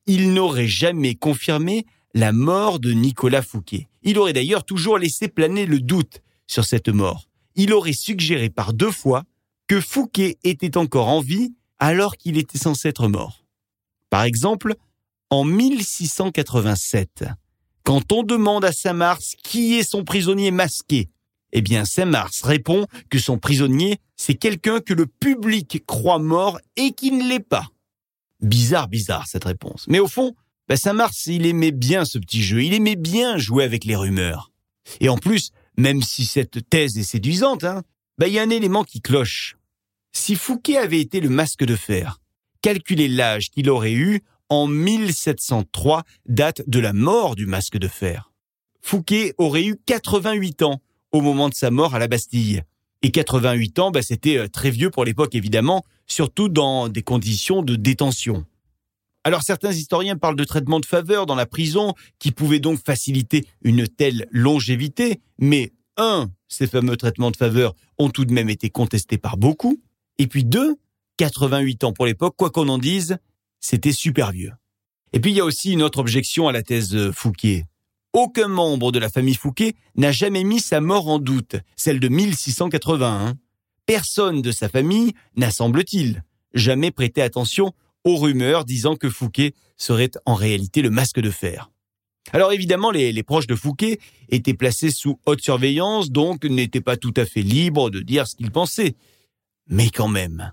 il 0.07 0.33
n'aurait 0.33 0.67
jamais 0.67 1.15
confirmé 1.15 1.85
la 2.13 2.31
mort 2.31 2.79
de 2.79 2.91
Nicolas 2.91 3.43
Fouquet. 3.43 3.87
Il 4.03 4.17
aurait 4.17 4.33
d'ailleurs 4.33 4.63
toujours 4.63 4.97
laissé 4.97 5.27
planer 5.27 5.65
le 5.65 5.79
doute 5.79 6.21
sur 6.47 6.65
cette 6.65 6.89
mort. 6.89 7.27
Il 7.55 7.73
aurait 7.73 7.93
suggéré 7.93 8.49
par 8.49 8.73
deux 8.73 8.91
fois 8.91 9.23
que 9.67 9.79
Fouquet 9.79 10.37
était 10.43 10.77
encore 10.77 11.07
en 11.07 11.21
vie 11.21 11.53
alors 11.79 12.17
qu'il 12.17 12.37
était 12.37 12.57
censé 12.57 12.89
être 12.89 13.07
mort. 13.07 13.45
Par 14.09 14.23
exemple, 14.23 14.75
en 15.29 15.43
1687, 15.45 17.23
quand 17.83 18.11
on 18.11 18.23
demande 18.23 18.65
à 18.65 18.71
Saint-Mars 18.71 19.35
qui 19.43 19.75
est 19.75 19.83
son 19.83 20.03
prisonnier 20.03 20.51
masqué, 20.51 21.09
eh 21.53 21.61
bien 21.61 21.85
Saint-Mars 21.85 22.43
répond 22.43 22.85
que 23.09 23.19
son 23.19 23.37
prisonnier, 23.37 23.99
c'est 24.15 24.35
quelqu'un 24.35 24.79
que 24.79 24.93
le 24.93 25.05
public 25.07 25.83
croit 25.85 26.19
mort 26.19 26.59
et 26.75 26.91
qui 26.91 27.11
ne 27.11 27.27
l'est 27.27 27.39
pas. 27.39 27.67
Bizarre, 28.41 28.87
bizarre 28.87 29.27
cette 29.27 29.45
réponse. 29.45 29.85
Mais 29.87 29.99
au 29.99 30.07
fond, 30.07 30.35
bah, 30.71 30.77
Saint-Mars, 30.77 31.25
il 31.25 31.45
aimait 31.47 31.73
bien 31.73 32.05
ce 32.05 32.17
petit 32.17 32.41
jeu, 32.41 32.63
il 32.63 32.73
aimait 32.73 32.95
bien 32.95 33.37
jouer 33.37 33.65
avec 33.65 33.83
les 33.83 33.97
rumeurs. 33.97 34.53
Et 35.01 35.09
en 35.09 35.17
plus, 35.17 35.51
même 35.75 36.01
si 36.01 36.23
cette 36.23 36.69
thèse 36.69 36.97
est 36.97 37.03
séduisante, 37.03 37.65
hein, 37.65 37.83
bah, 38.17 38.29
il 38.29 38.33
y 38.35 38.39
a 38.39 38.41
un 38.41 38.49
élément 38.49 38.85
qui 38.85 39.01
cloche. 39.01 39.57
Si 40.13 40.35
Fouquet 40.35 40.77
avait 40.77 41.01
été 41.01 41.19
le 41.19 41.27
masque 41.27 41.65
de 41.65 41.75
fer, 41.75 42.21
calculez 42.61 43.09
l'âge 43.09 43.49
qu'il 43.49 43.69
aurait 43.69 43.91
eu 43.91 44.21
en 44.47 44.65
1703, 44.65 46.03
date 46.25 46.61
de 46.67 46.79
la 46.79 46.93
mort 46.93 47.35
du 47.35 47.47
masque 47.47 47.77
de 47.77 47.89
fer. 47.89 48.31
Fouquet 48.79 49.33
aurait 49.37 49.65
eu 49.65 49.75
88 49.85 50.61
ans 50.61 50.81
au 51.11 51.19
moment 51.19 51.49
de 51.49 51.53
sa 51.53 51.69
mort 51.69 51.95
à 51.95 51.99
la 51.99 52.07
Bastille. 52.07 52.63
Et 53.01 53.11
88 53.11 53.79
ans, 53.79 53.91
bah, 53.91 54.01
c'était 54.01 54.37
euh, 54.37 54.47
très 54.47 54.71
vieux 54.71 54.89
pour 54.89 55.03
l'époque 55.03 55.35
évidemment, 55.35 55.83
surtout 56.07 56.47
dans 56.47 56.87
des 56.87 57.03
conditions 57.03 57.61
de 57.61 57.75
détention. 57.75 58.45
Alors 59.23 59.43
certains 59.43 59.71
historiens 59.71 60.17
parlent 60.17 60.35
de 60.35 60.43
traitement 60.43 60.79
de 60.79 60.85
faveur 60.85 61.25
dans 61.25 61.35
la 61.35 61.45
prison 61.45 61.93
qui 62.17 62.31
pouvait 62.31 62.59
donc 62.59 62.79
faciliter 62.83 63.45
une 63.61 63.87
telle 63.87 64.27
longévité, 64.31 65.21
mais 65.37 65.73
un, 65.97 66.31
ces 66.47 66.67
fameux 66.67 66.97
traitements 66.97 67.31
de 67.31 67.37
faveur 67.37 67.75
ont 67.99 68.09
tout 68.09 68.25
de 68.25 68.33
même 68.33 68.49
été 68.49 68.69
contestés 68.69 69.19
par 69.19 69.37
beaucoup, 69.37 69.79
et 70.17 70.27
puis 70.27 70.43
deux, 70.43 70.75
88 71.17 71.83
ans 71.83 71.93
pour 71.93 72.05
l'époque, 72.05 72.35
quoi 72.35 72.49
qu'on 72.49 72.67
en 72.67 72.79
dise, 72.79 73.17
c'était 73.59 73.91
super 73.91 74.31
vieux. 74.31 74.53
Et 75.13 75.19
puis 75.19 75.31
il 75.31 75.37
y 75.37 75.41
a 75.41 75.45
aussi 75.45 75.71
une 75.71 75.83
autre 75.83 75.99
objection 75.99 76.47
à 76.47 76.51
la 76.51 76.63
thèse 76.63 77.11
Fouquet. 77.11 77.65
Aucun 78.13 78.47
membre 78.47 78.91
de 78.91 78.99
la 78.99 79.09
famille 79.09 79.35
Fouquet 79.35 79.75
n'a 79.95 80.11
jamais 80.11 80.43
mis 80.43 80.59
sa 80.59 80.81
mort 80.81 81.07
en 81.07 81.19
doute, 81.19 81.57
celle 81.75 81.99
de 81.99 82.07
1681. 82.07 83.35
Personne 83.85 84.41
de 84.41 84.51
sa 84.51 84.67
famille 84.67 85.13
n'a, 85.35 85.51
semble-t-il, 85.51 86.23
jamais 86.53 86.91
prêté 86.91 87.21
attention 87.21 87.73
aux 88.03 88.17
rumeurs 88.17 88.65
disant 88.65 88.95
que 88.95 89.09
Fouquet 89.09 89.53
serait 89.77 90.11
en 90.25 90.35
réalité 90.35 90.81
le 90.81 90.89
masque 90.89 91.19
de 91.19 91.29
fer. 91.29 91.71
Alors 92.33 92.53
évidemment, 92.53 92.91
les, 92.91 93.23
proches 93.23 93.47
de 93.47 93.55
Fouquet 93.55 93.99
étaient 94.29 94.53
placés 94.53 94.91
sous 94.91 95.19
haute 95.25 95.41
surveillance, 95.41 96.11
donc 96.11 96.45
n'étaient 96.45 96.81
pas 96.81 96.97
tout 96.97 97.13
à 97.17 97.25
fait 97.25 97.41
libres 97.41 97.89
de 97.89 97.99
dire 97.99 98.27
ce 98.27 98.35
qu'ils 98.35 98.51
pensaient. 98.51 98.95
Mais 99.67 99.89
quand 99.89 100.07
même, 100.07 100.51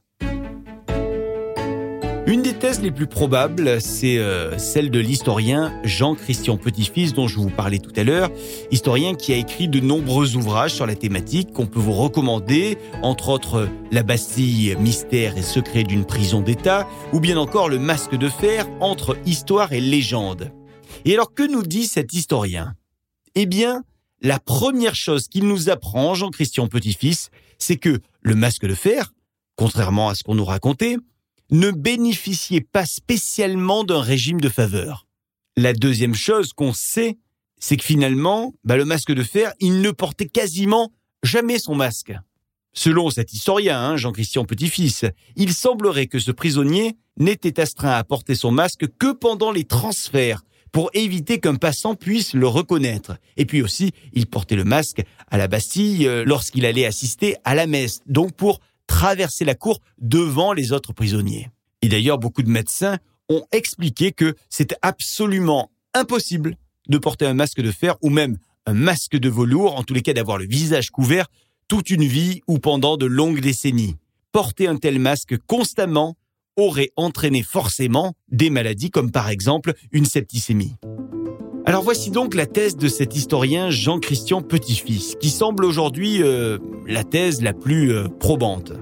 une 2.29 2.43
des 2.43 2.53
thèses 2.53 2.83
les 2.83 2.91
plus 2.91 3.07
probables, 3.07 3.81
c'est 3.81 4.19
euh, 4.19 4.59
celle 4.59 4.91
de 4.91 5.01
l'historien 5.01 5.73
Jean-Christian 5.83 6.59
Petit-Fils 6.59 7.15
dont 7.15 7.27
je 7.27 7.37
vous 7.37 7.49
parlais 7.49 7.79
tout 7.79 7.93
à 7.97 8.05
l'heure, 8.05 8.31
historien 8.71 9.15
qui 9.15 9.33
a 9.33 9.37
écrit 9.37 9.67
de 9.67 9.81
nombreux 9.81 10.37
ouvrages 10.37 10.75
sur 10.75 10.85
la 10.85 10.95
thématique 10.95 11.55
qu'on 11.55 11.65
peut 11.65 11.81
vous 11.81 11.95
recommander, 11.95 12.77
entre 13.03 13.31
autres 13.31 13.67
La 13.91 14.03
Bastille, 14.03 14.77
mystère 14.79 15.39
et 15.39 15.43
secret 15.43 15.85
d'une 15.85 16.05
prison 16.05 16.43
d'État, 16.43 16.87
ou 17.15 17.21
bien 17.21 17.39
encore 17.39 17.71
Le 17.71 17.79
masque 17.79 18.15
de 18.15 18.29
fer 18.29 18.67
entre 18.81 19.17
histoire 19.25 19.73
et 19.73 19.81
légende. 19.81 20.53
Et 21.07 21.15
alors 21.15 21.33
que 21.33 21.51
nous 21.51 21.63
dit 21.63 21.87
cet 21.87 22.13
historien? 22.13 22.75
Eh 23.37 23.47
bien, 23.47 23.85
la 24.21 24.39
première 24.39 24.95
chose 24.95 25.29
qu'il 25.29 25.49
nous 25.49 25.71
apprend, 25.71 26.13
Jean-Christian 26.13 26.67
Petit-Fils, 26.67 27.31
c'est 27.57 27.79
que 27.79 28.01
le 28.21 28.35
masque 28.35 28.67
de 28.67 28.75
fer, 28.75 29.15
contrairement 29.57 30.11
à 30.11 30.15
ce 30.15 30.25
qu'on 30.25 30.35
nous 30.35 30.45
racontait, 30.45 30.99
ne 31.51 31.71
bénéficiait 31.71 32.61
pas 32.61 32.87
spécialement 32.87 33.85
d'un 33.85 34.01
régime 34.01 34.41
de 34.41 34.49
faveur. 34.49 35.07
La 35.57 35.73
deuxième 35.73 36.15
chose 36.15 36.53
qu'on 36.53 36.73
sait, 36.73 37.19
c'est 37.59 37.77
que 37.77 37.85
finalement, 37.85 38.55
bah, 38.65 38.77
le 38.77 38.85
masque 38.85 39.13
de 39.13 39.23
fer, 39.23 39.53
il 39.61 39.81
ne 39.81 39.91
portait 39.91 40.29
quasiment 40.29 40.93
jamais 41.23 41.59
son 41.59 41.75
masque. 41.75 42.13
Selon 42.73 43.11
cet 43.11 43.33
historien, 43.33 43.81
hein, 43.81 43.97
Jean-Christian 43.97 44.45
Petit-Fils, 44.45 45.05
il 45.37 45.53
semblerait 45.53 46.07
que 46.07 46.21
ce 46.21 46.31
prisonnier 46.31 46.97
n'était 47.19 47.61
astreint 47.61 47.97
à 47.97 48.05
porter 48.05 48.35
son 48.35 48.53
masque 48.53 48.87
que 48.99 49.13
pendant 49.13 49.51
les 49.51 49.65
transferts, 49.65 50.43
pour 50.71 50.91
éviter 50.95 51.41
qu'un 51.41 51.57
passant 51.57 51.95
puisse 51.95 52.35
le 52.35 52.47
reconnaître. 52.47 53.17
Et 53.37 53.47
puis 53.47 53.63
aussi, 53.63 53.93
il 54.13 54.27
portait 54.27 54.55
le 54.55 54.65
masque 54.65 55.03
à 55.29 55.39
la 55.39 55.49
Bastille 55.49 56.07
euh, 56.07 56.25
lorsqu'il 56.25 56.67
allait 56.67 56.85
assister 56.85 57.37
à 57.45 57.55
la 57.55 57.67
messe, 57.67 58.01
donc 58.07 58.33
pour 58.33 58.61
traverser 58.89 59.45
la 59.45 59.55
cour 59.55 59.81
devant 59.99 60.53
les 60.53 60.73
autres 60.73 60.93
prisonniers. 60.93 61.49
Et 61.83 61.89
d'ailleurs, 61.89 62.19
beaucoup 62.19 62.43
de 62.43 62.51
médecins 62.51 62.99
ont 63.29 63.45
expliqué 63.53 64.11
que 64.11 64.35
c'était 64.51 64.79
absolument 64.83 65.71
impossible 65.95 66.57
de 66.89 66.99
porter 66.99 67.27
un 67.27 67.35
masque 67.35 67.61
de 67.61 67.71
fer 67.71 67.95
ou 68.03 68.11
même 68.11 68.39
un 68.67 68.75
masque 68.75 69.17
de 69.17 69.29
velours, 69.29 69.77
en 69.77 69.85
tous 69.85 69.95
les 69.95 70.03
cas 70.03 70.15
d'avoir 70.15 70.39
le 70.39 70.47
visage 70.47 70.91
couvert 70.91 71.29
toute 71.69 71.91
une 71.91 72.05
vie 72.05 72.41
ou 72.49 72.59
pendant 72.59 72.97
de 72.97 73.07
longues 73.07 73.41
décennies. 73.41 73.97
Porter 74.33 74.67
un 74.67 74.77
tel 74.77 74.99
masque 74.99 75.37
constamment 75.47 76.17
aurait 76.57 76.91
entraîné 76.97 77.43
forcément 77.43 78.15
des 78.31 78.51
maladies 78.51 78.91
comme 78.91 79.13
par 79.13 79.29
exemple 79.29 79.75
une 79.93 80.07
septicémie. 80.07 80.75
Alors 81.69 81.83
voici 81.83 82.11
donc 82.11 82.35
la 82.35 82.47
thèse 82.47 82.79
de 82.79 82.89
cet 82.89 83.15
historien 83.15 83.69
Jean-Christian 83.69 84.41
Petit-Fils, 84.41 85.17
qui 85.21 85.29
semble 85.29 85.67
aujourd'hui 85.67 86.23
euh, 86.23 86.57
la 86.87 87.05
thèse 87.05 87.43
la 87.43 87.53
plus 87.53 87.93
euh, 87.93 88.09
probante. 88.09 88.73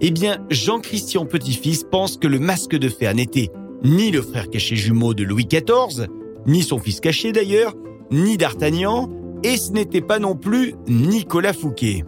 Eh 0.00 0.10
bien, 0.10 0.38
Jean-Christian 0.48 1.26
Petit-Fils 1.26 1.84
pense 1.84 2.16
que 2.16 2.26
le 2.26 2.38
masque 2.38 2.74
de 2.74 2.88
fer 2.88 3.14
n'était 3.14 3.50
ni 3.84 4.10
le 4.10 4.22
frère 4.22 4.48
caché 4.48 4.74
jumeau 4.74 5.12
de 5.12 5.22
Louis 5.22 5.44
XIV, 5.44 6.06
ni 6.46 6.62
son 6.62 6.78
fils 6.78 6.98
caché 6.98 7.30
d'ailleurs, 7.30 7.74
ni 8.10 8.38
d'Artagnan, 8.38 9.10
et 9.42 9.58
ce 9.58 9.72
n'était 9.72 10.00
pas 10.00 10.18
non 10.18 10.34
plus 10.34 10.74
Nicolas 10.88 11.52
Fouquet. 11.52 12.04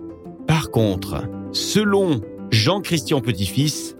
Par 0.46 0.70
contre, 0.70 1.24
selon 1.52 2.22
Jean-Christian 2.50 3.20
Petit-Fils, 3.20 3.96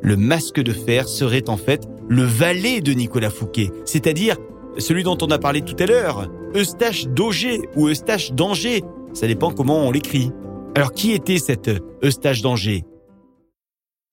le 0.00 0.16
masque 0.16 0.62
de 0.62 0.72
fer 0.72 1.06
serait 1.06 1.50
en 1.50 1.58
fait 1.58 1.86
le 2.08 2.22
valet 2.22 2.80
de 2.80 2.94
Nicolas 2.94 3.28
Fouquet, 3.28 3.70
c'est-à-dire 3.84 4.38
celui 4.78 5.02
dont 5.02 5.18
on 5.20 5.30
a 5.30 5.38
parlé 5.38 5.62
tout 5.62 5.76
à 5.78 5.86
l'heure, 5.86 6.28
Eustache 6.54 7.06
d'Auger 7.06 7.60
ou 7.74 7.88
Eustache 7.88 8.32
d'Angers, 8.32 8.82
ça 9.14 9.26
dépend 9.26 9.52
comment 9.52 9.86
on 9.86 9.90
l'écrit. 9.90 10.30
Alors 10.74 10.92
qui 10.92 11.12
était 11.12 11.38
cet 11.38 11.70
Eustache 12.04 12.42
d'Angers 12.42 12.84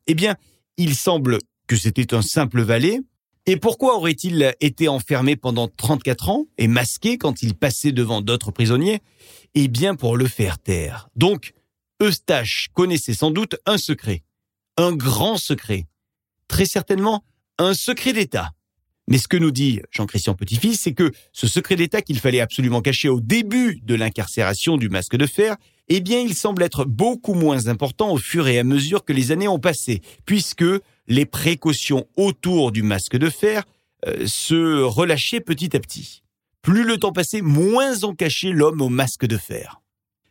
Eh 0.07 0.13
bien, 0.13 0.35
il 0.77 0.95
semble 0.95 1.39
que 1.67 1.75
c'était 1.75 2.13
un 2.13 2.21
simple 2.21 2.61
valet, 2.61 2.99
Et 3.45 3.57
pourquoi 3.57 3.97
aurait-il 3.97 4.55
été 4.61 4.87
enfermé 4.87 5.35
pendant 5.35 5.67
34 5.67 6.29
ans 6.29 6.45
et 6.57 6.67
masqué 6.67 7.17
quand 7.17 7.43
il 7.43 7.55
passait 7.55 7.91
devant 7.91 8.21
d'autres 8.21 8.51
prisonniers? 8.51 9.01
Eh 9.53 9.67
bien 9.67 9.95
pour 9.95 10.15
le 10.15 10.27
faire 10.27 10.59
taire. 10.59 11.09
Donc, 11.17 11.53
Eustache 12.01 12.69
connaissait 12.73 13.13
sans 13.13 13.31
doute 13.31 13.57
un 13.65 13.77
secret. 13.77 14.23
Un 14.77 14.93
grand 14.93 15.35
secret. 15.35 15.87
Très 16.47 16.65
certainement 16.65 17.23
un 17.59 17.73
secret 17.73 18.13
d'État. 18.13 18.51
Mais 19.07 19.17
ce 19.17 19.27
que 19.27 19.37
nous 19.37 19.51
dit 19.51 19.81
Jean-Christian 19.91 20.33
Petit-Fils, 20.33 20.81
c'est 20.81 20.93
que 20.93 21.11
ce 21.33 21.47
secret 21.47 21.75
d'État 21.75 22.01
qu'il 22.01 22.19
fallait 22.19 22.39
absolument 22.39 22.81
cacher 22.81 23.09
au 23.09 23.19
début 23.19 23.81
de 23.83 23.95
l'incarcération 23.95 24.77
du 24.77 24.89
masque 24.89 25.17
de 25.17 25.25
fer, 25.25 25.57
eh 25.89 25.99
bien, 25.99 26.19
il 26.19 26.33
semble 26.33 26.63
être 26.63 26.85
beaucoup 26.85 27.33
moins 27.33 27.67
important 27.67 28.11
au 28.11 28.17
fur 28.17 28.47
et 28.47 28.57
à 28.57 28.63
mesure 28.63 29.03
que 29.03 29.11
les 29.11 29.31
années 29.31 29.49
ont 29.49 29.59
passé, 29.59 30.01
puisque 30.25 30.63
les 31.07 31.25
précautions 31.25 32.07
autour 32.15 32.71
du 32.71 32.83
masque 32.83 33.17
de 33.17 33.29
fer 33.29 33.63
euh, 34.07 34.25
se 34.25 34.81
relâchaient 34.81 35.41
petit 35.41 35.75
à 35.75 35.79
petit. 35.79 36.23
Plus 36.61 36.85
le 36.85 36.97
temps 36.97 37.11
passait, 37.11 37.41
moins 37.41 38.03
on 38.03 38.15
cachait 38.15 38.51
l'homme 38.51 38.81
au 38.81 38.87
masque 38.87 39.25
de 39.25 39.37
fer. 39.37 39.81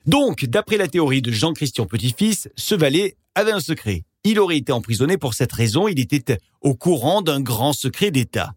Donc, 0.06 0.46
d'après 0.46 0.78
la 0.78 0.88
théorie 0.88 1.22
de 1.22 1.30
Jean-Christian 1.30 1.84
Petit-Fils, 1.86 2.48
ce 2.56 2.74
valet 2.74 3.16
avait 3.34 3.52
un 3.52 3.60
secret. 3.60 4.04
Il 4.24 4.40
aurait 4.40 4.56
été 4.56 4.72
emprisonné 4.72 5.18
pour 5.18 5.34
cette 5.34 5.52
raison, 5.52 5.88
il 5.88 6.00
était 6.00 6.38
au 6.62 6.74
courant 6.74 7.22
d'un 7.22 7.40
grand 7.40 7.72
secret 7.72 8.10
d'État. 8.10 8.54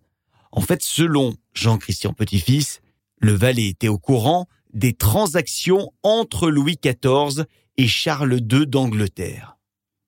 En 0.55 0.61
fait, 0.61 0.81
selon 0.81 1.35
Jean-Christian 1.53 2.13
Petit-Fils, 2.13 2.79
le 3.19 3.33
valet 3.33 3.67
était 3.67 3.89
au 3.89 3.99
courant 3.99 4.47
des 4.73 4.93
transactions 4.93 5.91
entre 6.01 6.49
Louis 6.49 6.77
XIV 6.81 7.45
et 7.77 7.87
Charles 7.87 8.39
II 8.51 8.65
d'Angleterre. 8.65 9.57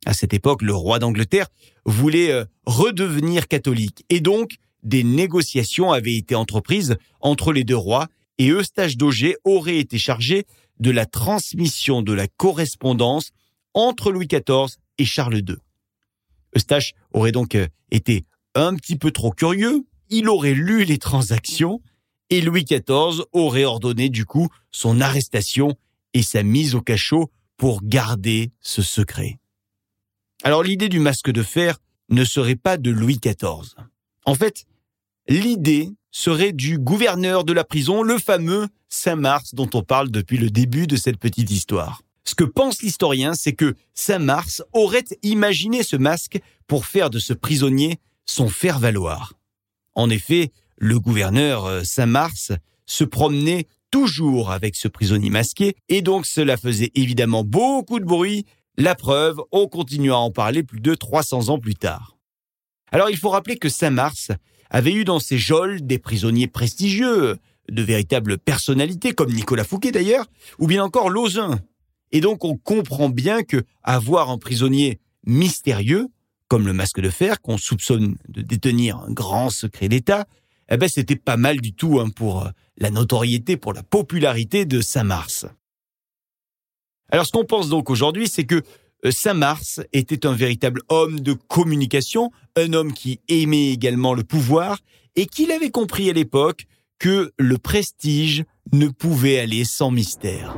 À 0.06 0.13
cette 0.13 0.34
époque, 0.34 0.62
le 0.62 0.74
roi 0.74 1.00
d'Angleterre 1.00 1.48
voulait 1.86 2.32
euh, 2.32 2.46
redevenir 2.66 3.50
catholique 3.50 4.06
et 4.10 4.22
donc 4.22 4.56
des 4.84 5.04
négociations 5.04 5.92
avaient 5.92 6.16
été 6.16 6.34
entreprises 6.34 6.96
entre 7.20 7.51
les 7.51 7.66
deux 7.66 7.75
rois 7.75 8.08
et 8.38 8.50
Eustache 8.50 8.96
d'Auger 8.96 9.36
aurait 9.44 9.77
été 9.77 9.98
chargé 9.98 10.46
de 10.80 10.92
la 10.92 11.06
transmission 11.06 12.01
de 12.01 12.13
la 12.13 12.27
correspondance 12.27 13.32
entre 13.74 14.12
Louis 14.12 14.27
XIV 14.27 14.77
et 14.98 15.06
Charles 15.06 15.39
II. 15.39 15.58
Eustache 16.56 16.94
aurait 17.12 17.34
donc 17.34 17.56
euh, 17.56 17.68
été 17.92 18.25
un 18.56 18.75
petit 18.75 18.96
peu 18.96 19.12
trop 19.12 19.32
curieux, 19.32 19.86
il 20.09 20.29
aurait 20.29 20.53
lu 20.53 20.83
les 20.83 20.97
transactions 20.97 21.81
et 22.29 22.41
Louis 22.41 22.65
XIV 22.65 23.23
aurait 23.31 23.65
ordonné 23.65 24.09
du 24.09 24.25
coup 24.25 24.49
son 24.71 25.01
arrestation 25.01 25.75
et 26.13 26.23
sa 26.23 26.43
mise 26.43 26.75
au 26.75 26.81
cachot 26.81 27.31
pour 27.57 27.81
garder 27.83 28.51
ce 28.61 28.81
secret. 28.81 29.39
Alors 30.43 30.63
l'idée 30.63 30.89
du 30.89 30.99
masque 30.99 31.31
de 31.31 31.43
fer 31.43 31.79
ne 32.09 32.23
serait 32.23 32.55
pas 32.55 32.77
de 32.77 32.91
Louis 32.91 33.19
XIV. 33.19 33.75
En 34.25 34.35
fait, 34.35 34.65
l'idée 35.27 35.89
serait 36.11 36.53
du 36.53 36.77
gouverneur 36.77 37.43
de 37.43 37.53
la 37.53 37.63
prison, 37.63 38.01
le 38.01 38.17
fameux 38.17 38.67
Saint-Mars 38.89 39.55
dont 39.55 39.69
on 39.73 39.83
parle 39.83 40.09
depuis 40.09 40.37
le 40.37 40.49
début 40.49 40.87
de 40.87 40.95
cette 40.95 41.17
petite 41.17 41.51
histoire. 41.51 42.01
Ce 42.23 42.35
que 42.35 42.43
pense 42.43 42.81
l'historien, 42.81 43.33
c'est 43.33 43.53
que 43.53 43.75
Saint-Mars 43.93 44.63
aurait 44.73 45.05
imaginé 45.23 45.83
ce 45.83 45.95
masque 45.95 46.39
pour 46.67 46.85
faire 46.85 47.09
de 47.09 47.19
ce 47.19 47.33
prisonnier 47.33 47.99
son 48.25 48.49
faire-valoir. 48.49 49.37
En 49.98 50.12
effet, 50.12 50.51
le 50.77 51.00
gouverneur 51.00 51.66
euh, 51.66 51.84
Saint-Mars 51.84 52.51
se 52.86 53.04
promenait 53.04 53.68
toujours 53.89 54.51
avec 54.51 54.75
ce 54.75 54.88
prisonnier 54.88 55.32
masqué, 55.32 55.75
et 55.89 56.04
donc 56.04 56.27
cela 56.27 56.56
faisait 56.56 56.92
évidemment 56.94 57.44
beaucoup 57.44 58.00
de 58.00 58.06
bruit 58.06 58.46
la 58.77 58.94
preuve, 58.94 59.42
on 59.51 59.68
continue 59.68 60.12
à 60.12 60.18
en 60.18 60.30
parler 60.30 60.62
plus 60.62 60.80
de 60.80 60.94
300 60.94 61.50
ans 61.50 61.58
plus 61.58 61.74
tard. 61.74 62.16
Alors 62.92 63.10
il 63.10 63.18
faut 63.18 63.30
rappeler 63.30 63.58
que 63.58 63.70
Saint-Mars 63.70 64.32
avait 64.70 64.94
eu 64.94 65.04
dans 65.04 65.20
ses 65.20 65.39
geôles 65.39 65.82
des 65.82 65.98
prisonniers 65.98 66.48
prestigieux, 66.48 67.38
de 67.68 67.82
véritables 67.82 68.38
personnalités 68.38 69.13
comme 69.13 69.34
Nicolas 69.34 69.63
Fouquet 69.63 69.92
d'ailleurs, 69.92 70.27
ou 70.60 70.68
bien 70.68 70.84
encore 70.84 71.10
Lauzun. 71.10 71.60
Et 72.12 72.22
donc 72.22 72.46
on 72.46 72.56
comprend 72.56 73.10
bien 73.10 73.42
que 73.42 73.63
avoir 73.82 74.29
un 74.29 74.38
prisonnier 74.38 75.00
mystérieux, 75.25 76.07
comme 76.48 76.66
le 76.66 76.74
masque 76.74 77.01
de 77.01 77.10
fer, 77.10 77.42
qu'on 77.42 77.57
soupçonne 77.57 78.16
de 78.29 78.42
détenir 78.42 78.98
un 78.98 79.12
grand 79.12 79.50
secret 79.50 79.90
d'État, 79.90 80.25
eh 80.70 80.77
ben 80.77 80.90
c'était 80.90 81.16
pas 81.16 81.38
mal 81.38 81.62
du 81.62 81.74
tout 81.74 82.00
hein, 82.00 82.10
pour 82.10 82.46
euh, 82.46 82.50
la 82.77 82.90
notoriété, 82.90 83.57
pour 83.57 83.74
la 83.74 83.83
popularité 83.83 84.66
de 84.66 84.81
Saint-Mars. 84.81 85.46
Alors 87.12 87.25
ce 87.25 87.31
qu'on 87.31 87.46
pense 87.46 87.70
donc 87.70 87.90
aujourd'hui, 87.90 88.27
c'est 88.27 88.46
que 88.46 88.62
euh, 89.05 89.12
Saint-Mars 89.12 89.81
était 89.94 90.25
un 90.25 90.33
véritable 90.33 90.81
homme 90.90 91.20
de 91.20 91.33
communication, 91.33 92.31
un 92.55 92.74
homme 92.74 92.94
qui 92.94 93.20
aimait 93.27 93.72
également 93.72 94.14
le 94.14 94.24
pouvoir 94.24 94.79
et 95.16 95.25
qu'il 95.25 95.51
avait 95.51 95.72
compris 95.72 96.10
à 96.10 96.14
l'époque 96.14 96.66
que 97.00 97.31
le 97.38 97.57
prestige 97.57 98.44
ne 98.72 98.88
pouvait 98.88 99.40
aller 99.40 99.64
sans 99.66 99.92
mystère. 99.92 100.57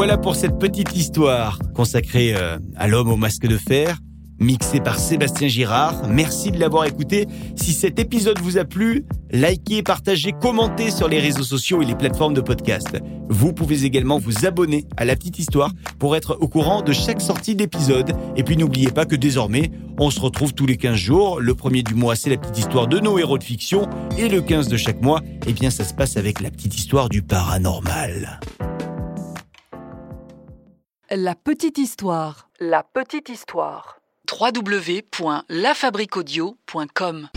Voilà 0.00 0.16
pour 0.16 0.34
cette 0.34 0.58
petite 0.58 0.96
histoire 0.96 1.58
consacrée 1.74 2.34
euh, 2.34 2.56
à 2.74 2.88
l'homme 2.88 3.10
au 3.10 3.16
masque 3.16 3.46
de 3.46 3.58
fer 3.58 3.98
mixé 4.38 4.80
par 4.80 4.98
Sébastien 4.98 5.46
Girard. 5.46 6.08
Merci 6.08 6.50
de 6.50 6.58
l'avoir 6.58 6.86
écouté. 6.86 7.26
Si 7.54 7.74
cet 7.74 7.98
épisode 7.98 8.38
vous 8.38 8.56
a 8.56 8.64
plu, 8.64 9.04
likez, 9.30 9.82
partagez, 9.82 10.32
commentez 10.32 10.90
sur 10.90 11.06
les 11.06 11.20
réseaux 11.20 11.42
sociaux 11.42 11.82
et 11.82 11.84
les 11.84 11.94
plateformes 11.94 12.32
de 12.32 12.40
podcast. 12.40 12.96
Vous 13.28 13.52
pouvez 13.52 13.84
également 13.84 14.18
vous 14.18 14.46
abonner 14.46 14.86
à 14.96 15.04
La 15.04 15.16
Petite 15.16 15.38
Histoire 15.38 15.70
pour 15.98 16.16
être 16.16 16.38
au 16.40 16.48
courant 16.48 16.80
de 16.80 16.94
chaque 16.94 17.20
sortie 17.20 17.54
d'épisode. 17.54 18.14
Et 18.36 18.42
puis 18.42 18.56
n'oubliez 18.56 18.92
pas 18.92 19.04
que 19.04 19.16
désormais, 19.16 19.70
on 19.98 20.10
se 20.10 20.18
retrouve 20.18 20.54
tous 20.54 20.64
les 20.64 20.78
15 20.78 20.96
jours. 20.96 21.40
Le 21.42 21.54
premier 21.54 21.82
du 21.82 21.94
mois, 21.94 22.16
c'est 22.16 22.30
la 22.30 22.38
petite 22.38 22.56
histoire 22.56 22.86
de 22.86 23.00
nos 23.00 23.18
héros 23.18 23.36
de 23.36 23.44
fiction. 23.44 23.86
Et 24.16 24.30
le 24.30 24.40
15 24.40 24.68
de 24.68 24.78
chaque 24.78 25.02
mois, 25.02 25.20
eh 25.46 25.52
bien, 25.52 25.68
ça 25.68 25.84
se 25.84 25.92
passe 25.92 26.16
avec 26.16 26.40
la 26.40 26.50
petite 26.50 26.74
histoire 26.78 27.10
du 27.10 27.20
paranormal. 27.20 28.40
La 31.12 31.34
petite 31.34 31.76
histoire. 31.76 32.50
La 32.60 32.84
petite 32.84 33.30
histoire 33.30 33.98
www.lafabriquaudio.com. 34.30 37.28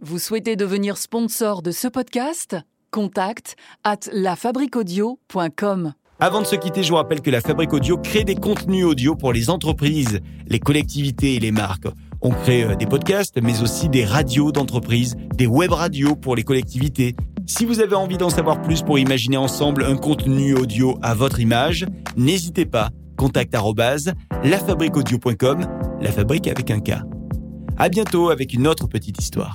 Vous 0.00 0.18
souhaitez 0.18 0.56
devenir 0.56 0.96
sponsor 0.96 1.62
de 1.62 1.70
ce 1.70 1.86
podcast? 1.86 2.56
Contact 2.90 3.54
at 3.84 4.00
lafabriquaudio.com. 4.12 5.92
Avant 6.18 6.40
de 6.40 6.46
se 6.46 6.56
quitter, 6.56 6.82
je 6.82 6.88
vous 6.88 6.96
rappelle 6.96 7.20
que 7.20 7.30
la 7.30 7.40
Fabrique 7.40 7.72
Audio 7.72 7.96
crée 7.96 8.24
des 8.24 8.34
contenus 8.34 8.86
audio 8.86 9.14
pour 9.14 9.32
les 9.32 9.50
entreprises, 9.50 10.18
les 10.48 10.58
collectivités 10.58 11.36
et 11.36 11.38
les 11.38 11.52
marques. 11.52 11.86
On 12.22 12.30
crée 12.30 12.64
euh, 12.64 12.74
des 12.74 12.86
podcasts, 12.86 13.40
mais 13.40 13.62
aussi 13.62 13.88
des 13.88 14.04
radios 14.04 14.50
d'entreprise, 14.50 15.14
des 15.36 15.46
web 15.46 15.70
radios 15.70 16.16
pour 16.16 16.34
les 16.34 16.42
collectivités. 16.42 17.14
Si 17.46 17.66
vous 17.66 17.78
avez 17.78 17.94
envie 17.94 18.18
d'en 18.18 18.30
savoir 18.30 18.60
plus 18.62 18.82
pour 18.82 18.98
imaginer 18.98 19.36
ensemble 19.36 19.84
un 19.84 19.96
contenu 19.96 20.54
audio 20.54 20.98
à 21.02 21.14
votre 21.14 21.38
image, 21.38 21.86
n'hésitez 22.16 22.66
pas 22.66 22.90
contact 23.16 23.54
lafabriqueaudio.com, 24.44 25.66
la 26.00 26.12
fabrique 26.12 26.48
avec 26.48 26.70
un 26.70 26.80
K. 26.80 26.92
À 27.76 27.88
bientôt 27.88 28.30
avec 28.30 28.52
une 28.54 28.66
autre 28.66 28.86
petite 28.86 29.20
histoire. 29.20 29.54